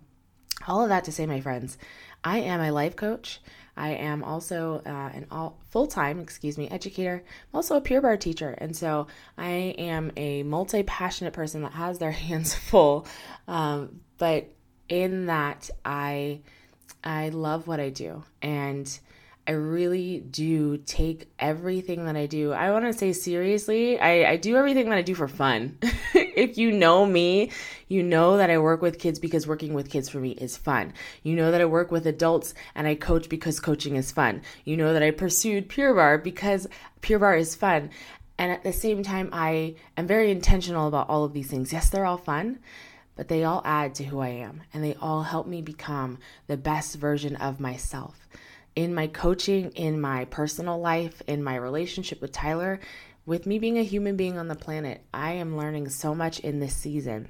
all 0.68 0.82
of 0.82 0.90
that 0.90 1.04
to 1.06 1.12
say, 1.12 1.26
my 1.26 1.42
friends, 1.42 1.78
I 2.24 2.40
am 2.40 2.62
a 2.62 2.72
life 2.72 2.96
coach. 2.96 3.42
I 3.76 3.90
am 3.90 4.24
also 4.24 4.82
uh, 4.86 5.10
an 5.14 5.26
all 5.32 5.58
full-time, 5.72 6.20
excuse 6.20 6.58
me, 6.58 6.70
educator. 6.70 7.24
I'm 7.26 7.56
also 7.56 7.76
a 7.76 7.82
Pure 7.82 8.02
Barre 8.02 8.18
teacher, 8.18 8.56
and 8.60 8.76
so 8.76 9.08
I 9.38 9.76
am 9.78 10.12
a 10.16 10.44
multi-passionate 10.44 11.34
person 11.34 11.64
that 11.64 11.74
has 11.74 11.98
their 11.98 12.12
hands 12.28 12.54
full. 12.54 13.08
Um, 13.48 14.02
but 14.18 14.48
in 14.90 15.26
that, 15.26 15.70
I 15.84 16.42
I 17.04 17.30
love 17.30 17.68
what 17.68 17.80
I 17.80 17.90
do, 17.90 18.24
and 18.42 18.88
I 19.46 19.52
really 19.52 20.22
do 20.22 20.78
take 20.78 21.30
everything 21.38 22.06
that 22.06 22.16
I 22.16 22.28
do. 22.28 22.54
I 22.54 22.72
want 22.72 22.86
to 22.86 22.94
say 22.94 23.12
seriously, 23.12 24.00
I, 24.00 24.32
I 24.32 24.36
do 24.38 24.56
everything 24.56 24.88
that 24.90 24.98
I 24.98 25.02
do 25.02 25.16
for 25.16 25.28
fun. 25.28 25.78
if 26.14 26.58
you 26.58 26.72
know 26.72 27.06
me, 27.06 27.52
you 27.90 28.04
know 28.04 28.38
that 28.38 28.50
I 28.50 28.58
work 28.58 28.82
with 28.82 29.00
kids 29.00 29.20
because 29.20 29.46
working 29.46 29.74
with 29.74 29.90
kids 29.90 30.08
for 30.08 30.20
me 30.20 30.32
is 30.32 30.56
fun. 30.56 30.94
You 31.24 31.36
know 31.36 31.52
that 31.52 31.60
I 31.60 31.66
work 31.66 31.92
with 31.92 32.08
adults 32.08 32.54
and 32.74 32.88
I 32.88 32.96
coach 32.96 33.28
because 33.28 33.60
coaching 33.60 33.98
is 33.98 34.14
fun. 34.14 34.44
You 34.64 34.78
know 34.78 34.94
that 34.94 35.04
I 35.04 35.12
pursued 35.12 35.68
Pure 35.68 35.96
Barre 35.96 36.20
because 36.20 36.66
Pure 37.02 37.20
Barre 37.20 37.42
is 37.42 37.54
fun. 37.54 37.90
And 38.38 38.50
at 38.50 38.64
the 38.64 38.72
same 38.72 39.04
time, 39.04 39.30
I 39.34 39.76
am 39.98 40.08
very 40.08 40.32
intentional 40.32 40.88
about 40.88 41.10
all 41.10 41.26
of 41.26 41.34
these 41.34 41.50
things. 41.50 41.74
Yes, 41.74 41.90
they're 41.90 42.06
all 42.06 42.18
fun, 42.18 42.60
but 43.18 43.28
they 43.28 43.44
all 43.44 43.62
add 43.66 43.94
to 43.96 44.06
who 44.06 44.22
I 44.22 44.30
am 44.30 44.62
and 44.74 44.82
they 44.82 44.96
all 44.96 45.24
help 45.24 45.48
me 45.48 45.62
become 45.62 46.20
the 46.48 46.58
best 46.58 46.96
version 46.96 47.36
of 47.36 47.60
myself 47.60 48.24
in 48.76 48.94
my 48.94 49.08
coaching, 49.08 49.72
in 49.72 50.02
my 50.02 50.26
personal 50.26 50.80
life, 50.80 51.22
in 51.28 51.44
my 51.44 51.56
relationship 51.56 52.22
with 52.22 52.32
Tyler, 52.32 52.80
with 53.26 53.46
me 53.46 53.60
being 53.60 53.78
a 53.78 53.84
human 53.84 54.18
being 54.18 54.38
on 54.38 54.48
the 54.48 54.56
planet, 54.56 55.02
I 55.14 55.34
am 55.34 55.58
learning 55.58 55.90
so 55.90 56.14
much 56.14 56.40
in 56.40 56.60
this 56.60 56.76
season. 56.76 57.30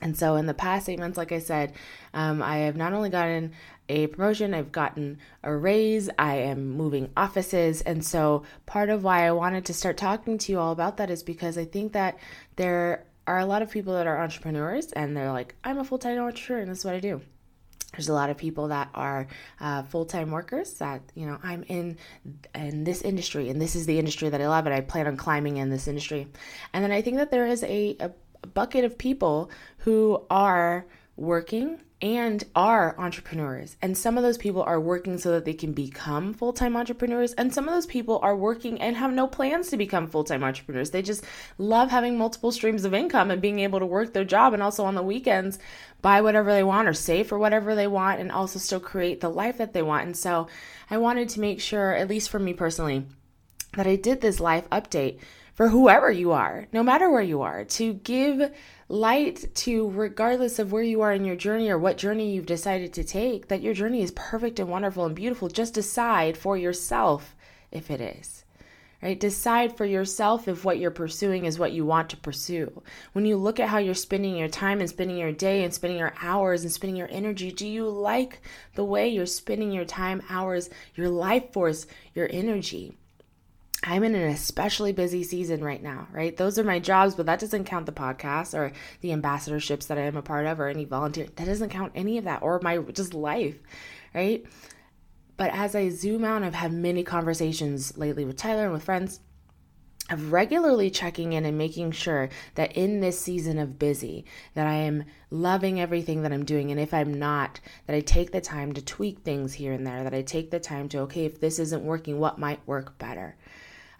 And 0.00 0.16
so, 0.16 0.36
in 0.36 0.46
the 0.46 0.54
past 0.54 0.88
eight 0.88 1.00
months, 1.00 1.18
like 1.18 1.32
I 1.32 1.40
said, 1.40 1.72
um, 2.14 2.40
I 2.40 2.58
have 2.58 2.76
not 2.76 2.92
only 2.92 3.10
gotten 3.10 3.52
a 3.88 4.06
promotion, 4.06 4.54
I've 4.54 4.70
gotten 4.70 5.18
a 5.42 5.54
raise, 5.54 6.08
I 6.18 6.36
am 6.36 6.70
moving 6.70 7.10
offices. 7.16 7.80
And 7.80 8.04
so, 8.04 8.44
part 8.64 8.90
of 8.90 9.02
why 9.02 9.26
I 9.26 9.32
wanted 9.32 9.64
to 9.66 9.74
start 9.74 9.96
talking 9.96 10.38
to 10.38 10.52
you 10.52 10.60
all 10.60 10.70
about 10.70 10.98
that 10.98 11.10
is 11.10 11.24
because 11.24 11.58
I 11.58 11.64
think 11.64 11.94
that 11.94 12.16
there 12.54 13.06
are 13.26 13.38
a 13.38 13.46
lot 13.46 13.62
of 13.62 13.70
people 13.70 13.94
that 13.94 14.06
are 14.06 14.22
entrepreneurs 14.22 14.92
and 14.92 15.16
they're 15.16 15.32
like, 15.32 15.56
I'm 15.64 15.78
a 15.78 15.84
full 15.84 15.98
time 15.98 16.18
entrepreneur 16.18 16.62
and 16.62 16.70
this 16.70 16.78
is 16.78 16.84
what 16.84 16.94
I 16.94 17.00
do 17.00 17.20
there's 17.92 18.08
a 18.08 18.12
lot 18.12 18.30
of 18.30 18.36
people 18.36 18.68
that 18.68 18.88
are 18.94 19.26
uh, 19.60 19.82
full-time 19.82 20.30
workers 20.30 20.74
that 20.74 21.00
you 21.14 21.26
know 21.26 21.38
i'm 21.42 21.62
in 21.64 21.96
in 22.54 22.84
this 22.84 23.02
industry 23.02 23.48
and 23.48 23.60
this 23.60 23.74
is 23.74 23.86
the 23.86 23.98
industry 23.98 24.28
that 24.28 24.40
i 24.40 24.48
love 24.48 24.66
and 24.66 24.74
i 24.74 24.80
plan 24.80 25.06
on 25.06 25.16
climbing 25.16 25.56
in 25.56 25.70
this 25.70 25.88
industry. 25.88 26.28
And 26.72 26.84
then 26.84 26.92
i 26.92 27.02
think 27.02 27.16
that 27.16 27.30
there 27.30 27.46
is 27.46 27.62
a, 27.64 27.96
a 28.00 28.10
bucket 28.48 28.84
of 28.84 28.98
people 28.98 29.50
who 29.78 30.24
are 30.30 30.86
working 31.18 31.80
and 32.00 32.44
are 32.54 32.94
entrepreneurs. 32.98 33.76
And 33.82 33.98
some 33.98 34.16
of 34.16 34.22
those 34.22 34.38
people 34.38 34.62
are 34.62 34.80
working 34.80 35.18
so 35.18 35.32
that 35.32 35.44
they 35.44 35.52
can 35.52 35.72
become 35.72 36.32
full 36.32 36.52
time 36.52 36.76
entrepreneurs. 36.76 37.32
And 37.32 37.52
some 37.52 37.66
of 37.66 37.74
those 37.74 37.86
people 37.86 38.20
are 38.22 38.36
working 38.36 38.80
and 38.80 38.96
have 38.96 39.12
no 39.12 39.26
plans 39.26 39.68
to 39.70 39.76
become 39.76 40.06
full 40.06 40.22
time 40.22 40.44
entrepreneurs. 40.44 40.90
They 40.90 41.02
just 41.02 41.24
love 41.58 41.90
having 41.90 42.16
multiple 42.16 42.52
streams 42.52 42.84
of 42.84 42.94
income 42.94 43.30
and 43.30 43.42
being 43.42 43.58
able 43.58 43.80
to 43.80 43.86
work 43.86 44.12
their 44.12 44.24
job 44.24 44.54
and 44.54 44.62
also 44.62 44.84
on 44.84 44.94
the 44.94 45.02
weekends 45.02 45.58
buy 46.00 46.20
whatever 46.20 46.52
they 46.52 46.62
want 46.62 46.86
or 46.86 46.94
save 46.94 47.26
for 47.26 47.38
whatever 47.38 47.74
they 47.74 47.88
want 47.88 48.20
and 48.20 48.30
also 48.30 48.60
still 48.60 48.78
create 48.78 49.20
the 49.20 49.28
life 49.28 49.58
that 49.58 49.72
they 49.72 49.82
want. 49.82 50.06
And 50.06 50.16
so 50.16 50.46
I 50.88 50.98
wanted 50.98 51.28
to 51.30 51.40
make 51.40 51.60
sure, 51.60 51.94
at 51.94 52.08
least 52.08 52.30
for 52.30 52.38
me 52.38 52.52
personally, 52.52 53.06
that 53.74 53.88
I 53.88 53.96
did 53.96 54.20
this 54.20 54.38
life 54.38 54.70
update 54.70 55.18
for 55.58 55.70
whoever 55.70 56.08
you 56.08 56.30
are, 56.30 56.68
no 56.72 56.84
matter 56.84 57.10
where 57.10 57.20
you 57.20 57.42
are, 57.42 57.64
to 57.64 57.94
give 57.94 58.54
light 58.88 59.52
to 59.56 59.90
regardless 59.90 60.60
of 60.60 60.70
where 60.70 60.84
you 60.84 61.00
are 61.00 61.12
in 61.12 61.24
your 61.24 61.34
journey 61.34 61.68
or 61.68 61.76
what 61.76 61.98
journey 61.98 62.30
you've 62.30 62.46
decided 62.46 62.92
to 62.92 63.02
take, 63.02 63.48
that 63.48 63.60
your 63.60 63.74
journey 63.74 64.00
is 64.00 64.12
perfect 64.12 64.60
and 64.60 64.68
wonderful 64.68 65.04
and 65.04 65.16
beautiful. 65.16 65.48
Just 65.48 65.74
decide 65.74 66.36
for 66.36 66.56
yourself 66.56 67.34
if 67.72 67.90
it 67.90 68.00
is. 68.00 68.44
Right? 69.02 69.18
Decide 69.18 69.76
for 69.76 69.84
yourself 69.84 70.46
if 70.46 70.64
what 70.64 70.78
you're 70.78 70.92
pursuing 70.92 71.44
is 71.44 71.58
what 71.58 71.72
you 71.72 71.84
want 71.84 72.10
to 72.10 72.16
pursue. 72.16 72.80
When 73.12 73.26
you 73.26 73.36
look 73.36 73.58
at 73.58 73.68
how 73.68 73.78
you're 73.78 73.94
spending 73.94 74.36
your 74.36 74.46
time 74.46 74.78
and 74.78 74.88
spending 74.88 75.18
your 75.18 75.32
day 75.32 75.64
and 75.64 75.74
spending 75.74 75.98
your 75.98 76.14
hours 76.22 76.62
and 76.62 76.70
spending 76.70 76.94
your 76.94 77.10
energy, 77.10 77.50
do 77.50 77.66
you 77.66 77.88
like 77.88 78.42
the 78.76 78.84
way 78.84 79.08
you're 79.08 79.26
spending 79.26 79.72
your 79.72 79.84
time, 79.84 80.22
hours, 80.30 80.70
your 80.94 81.08
life 81.08 81.52
force, 81.52 81.88
your 82.14 82.28
energy? 82.30 82.96
I'm 83.84 84.02
in 84.02 84.14
an 84.14 84.28
especially 84.28 84.92
busy 84.92 85.22
season 85.22 85.62
right 85.62 85.82
now, 85.82 86.08
right? 86.10 86.36
Those 86.36 86.58
are 86.58 86.64
my 86.64 86.80
jobs, 86.80 87.14
but 87.14 87.26
that 87.26 87.38
doesn't 87.38 87.64
count 87.64 87.86
the 87.86 87.92
podcast 87.92 88.52
or 88.54 88.72
the 89.02 89.10
ambassadorships 89.10 89.86
that 89.86 89.98
I 89.98 90.02
am 90.02 90.16
a 90.16 90.22
part 90.22 90.46
of 90.46 90.58
or 90.58 90.68
any 90.68 90.84
volunteer. 90.84 91.26
That 91.36 91.46
doesn't 91.46 91.70
count 91.70 91.92
any 91.94 92.18
of 92.18 92.24
that 92.24 92.42
or 92.42 92.60
my 92.60 92.78
just 92.78 93.14
life, 93.14 93.56
right? 94.14 94.44
But 95.36 95.52
as 95.52 95.76
I 95.76 95.90
zoom 95.90 96.24
out, 96.24 96.42
I've 96.42 96.54
had 96.54 96.72
many 96.72 97.04
conversations 97.04 97.96
lately 97.96 98.24
with 98.24 98.36
Tyler 98.36 98.64
and 98.64 98.72
with 98.72 98.82
friends 98.82 99.20
of 100.10 100.32
regularly 100.32 100.90
checking 100.90 101.32
in 101.34 101.44
and 101.44 101.58
making 101.58 101.92
sure 101.92 102.30
that 102.54 102.72
in 102.72 103.00
this 103.00 103.20
season 103.20 103.58
of 103.58 103.78
busy 103.78 104.24
that 104.54 104.66
I 104.66 104.74
am 104.74 105.04
loving 105.30 105.80
everything 105.80 106.22
that 106.22 106.32
I'm 106.32 106.44
doing 106.44 106.70
and 106.70 106.80
if 106.80 106.94
I'm 106.94 107.14
not 107.14 107.60
that 107.86 107.94
I 107.94 108.00
take 108.00 108.32
the 108.32 108.40
time 108.40 108.72
to 108.72 108.82
tweak 108.82 109.20
things 109.20 109.52
here 109.52 109.72
and 109.72 109.86
there 109.86 110.02
that 110.04 110.14
I 110.14 110.22
take 110.22 110.50
the 110.50 110.60
time 110.60 110.88
to 110.90 111.00
okay 111.00 111.26
if 111.26 111.40
this 111.40 111.58
isn't 111.58 111.84
working 111.84 112.18
what 112.18 112.38
might 112.38 112.66
work 112.66 112.98
better 112.98 113.36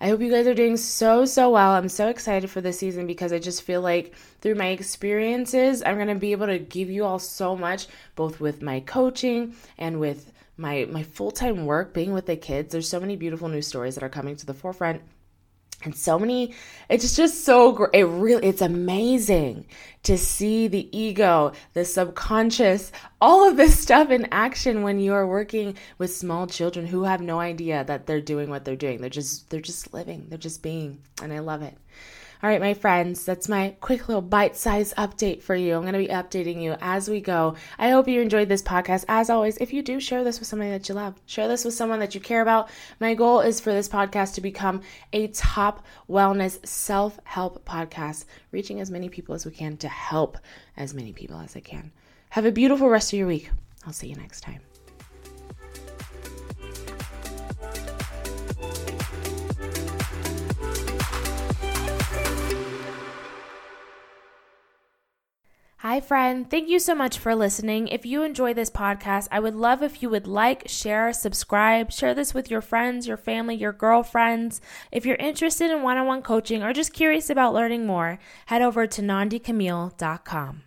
I 0.01 0.09
hope 0.09 0.21
you 0.21 0.31
guys 0.31 0.47
are 0.47 0.55
doing 0.55 0.77
so, 0.77 1.25
so 1.25 1.51
well. 1.51 1.73
I'm 1.73 1.89
so 1.89 2.09
excited 2.09 2.51
for 2.51 2.61
this 2.61 2.79
season 2.79 3.09
because 3.09 3.33
I 3.33 3.41
just 3.41 3.63
feel 3.63 3.81
like 3.81 4.15
through 4.41 4.55
my 4.55 4.69
experiences, 4.69 5.83
I'm 5.85 5.97
going 5.97 6.07
to 6.07 6.15
be 6.15 6.31
able 6.31 6.47
to 6.47 6.61
give 6.61 6.89
you 6.89 7.05
all 7.05 7.19
so 7.19 7.57
much, 7.57 7.89
both 8.15 8.39
with 8.39 8.63
my 8.63 8.79
coaching 8.79 9.57
and 9.77 9.99
with 9.99 10.33
my, 10.57 10.87
my 10.89 11.03
full 11.03 11.33
time 11.33 11.67
work, 11.67 11.93
being 11.95 12.13
with 12.13 12.27
the 12.27 12.37
kids. 12.37 12.71
There's 12.71 12.89
so 12.89 13.01
many 13.01 13.17
beautiful 13.17 13.49
new 13.49 13.63
stories 13.63 13.97
that 13.97 14.05
are 14.05 14.09
coming 14.09 14.37
to 14.37 14.47
the 14.47 14.55
forefront 14.55 15.03
and 15.85 15.95
so 15.95 16.19
many 16.19 16.55
it's 16.89 17.15
just 17.17 17.45
so 17.45 17.73
great 17.73 17.91
it 17.93 18.05
really 18.05 18.47
it's 18.47 18.63
amazing 18.63 19.65
to 20.03 20.19
see 20.19 20.69
the 20.69 20.89
ego 20.97 21.53
the 21.75 21.85
subconscious 21.85 22.91
all 23.21 23.49
of 23.49 23.57
this 23.57 23.79
stuff 23.79 24.11
in 24.11 24.27
action 24.33 24.83
when 24.83 25.01
you 25.01 25.13
are 25.13 25.27
working 25.27 25.75
with 25.99 26.15
small 26.15 26.47
children 26.47 26.87
who 26.87 27.05
have 27.05 27.21
no 27.21 27.41
idea 27.41 27.85
that 27.85 28.07
they're 28.07 28.21
doing 28.21 28.49
what 28.49 28.65
they're 28.65 28.77
doing. 28.77 29.01
They're 29.01 29.11
just 29.11 29.51
they're 29.51 29.61
just 29.61 29.93
living. 29.93 30.27
They're 30.29 30.39
just 30.39 30.63
being. 30.63 31.01
And 31.23 31.33
i 31.33 31.41
love 31.41 31.63
it 31.63 31.77
all 32.41 32.49
right, 32.49 32.61
my 32.61 32.75
friends, 32.75 33.25
that's 33.25 33.49
my 33.49 33.75
quick 33.81 34.09
little 34.09 34.23
bite 34.23 34.57
sized 34.57 34.95
update 34.95 35.43
for 35.43 35.57
you. 35.57 35.75
I'm 35.75 35.83
going 35.83 35.95
to 35.95 35.99
be 35.99 36.07
updating 36.07 36.63
you 36.63 36.77
as 36.81 37.11
we 37.11 37.21
go. 37.21 37.57
I 37.79 37.91
hope 37.91 38.07
you 38.07 38.21
enjoyed 38.21 38.49
this 38.49 38.63
podcast. 38.63 39.05
As 39.09 39.29
always, 39.29 39.57
if 39.57 39.73
you 39.73 39.83
do, 39.83 39.99
share 39.99 40.23
this 40.23 40.39
with 40.39 40.47
somebody 40.47 40.71
that 40.71 40.89
you 40.89 40.95
love, 40.95 41.21
share 41.27 41.49
this 41.49 41.65
with 41.65 41.75
someone 41.75 41.99
that 41.99 42.15
you 42.15 42.21
care 42.21 42.41
about. 42.41 42.71
My 43.01 43.15
goal 43.15 43.41
is 43.41 43.59
for 43.61 43.73
this 43.73 43.89
podcast 43.89 44.35
to 44.35 44.41
become 44.41 44.83
a 45.13 45.27
top 45.29 45.85
wellness 46.09 46.65
self 46.65 47.19
help 47.25 47.65
podcast, 47.65 48.25
reaching 48.53 48.81
as 48.81 48.91
many 48.91 49.09
people 49.09 49.35
as 49.35 49.45
we 49.45 49.51
can 49.51 49.77
to 49.79 49.89
help 49.89 50.39
as 50.77 50.95
many 50.95 51.13
people 51.13 51.41
as 51.41 51.57
I 51.57 51.61
can. 51.61 51.91
Have 52.31 52.45
a 52.45 52.53
beautiful 52.53 52.89
rest 52.89 53.13
of 53.13 53.19
your 53.19 53.27
week. 53.27 53.51
I'll 53.85 53.93
see 53.93 54.09
you 54.09 54.17
next 54.17 54.43
time. 54.43 54.68
Hi, 65.83 66.01
friend. 66.01 66.51
Thank 66.51 66.69
you 66.69 66.81
so 66.81 66.93
much 66.93 67.19
for 67.19 67.37
listening. 67.37 67.87
If 67.87 68.05
you 68.05 68.25
enjoy 68.25 68.53
this 68.53 68.69
podcast, 68.69 69.29
I 69.31 69.39
would 69.39 69.55
love 69.55 69.81
if 69.81 70.03
you 70.03 70.11
would 70.11 70.27
like, 70.27 70.65
share, 70.67 71.13
subscribe, 71.13 71.93
share 71.93 72.15
this 72.15 72.35
with 72.35 72.51
your 72.51 72.61
friends, 72.61 73.07
your 73.07 73.17
family, 73.17 73.55
your 73.55 73.73
girlfriends. 73.73 74.61
If 74.91 75.07
you're 75.07 75.15
interested 75.15 75.71
in 75.71 75.83
one 75.83 75.97
on 75.97 76.09
one 76.09 76.23
coaching 76.23 76.65
or 76.65 76.73
just 76.73 76.93
curious 76.93 77.31
about 77.31 77.55
learning 77.55 77.87
more, 77.87 78.19
head 78.47 78.61
over 78.61 78.89
to 78.89 79.03
nandicamille.com. 79.03 80.63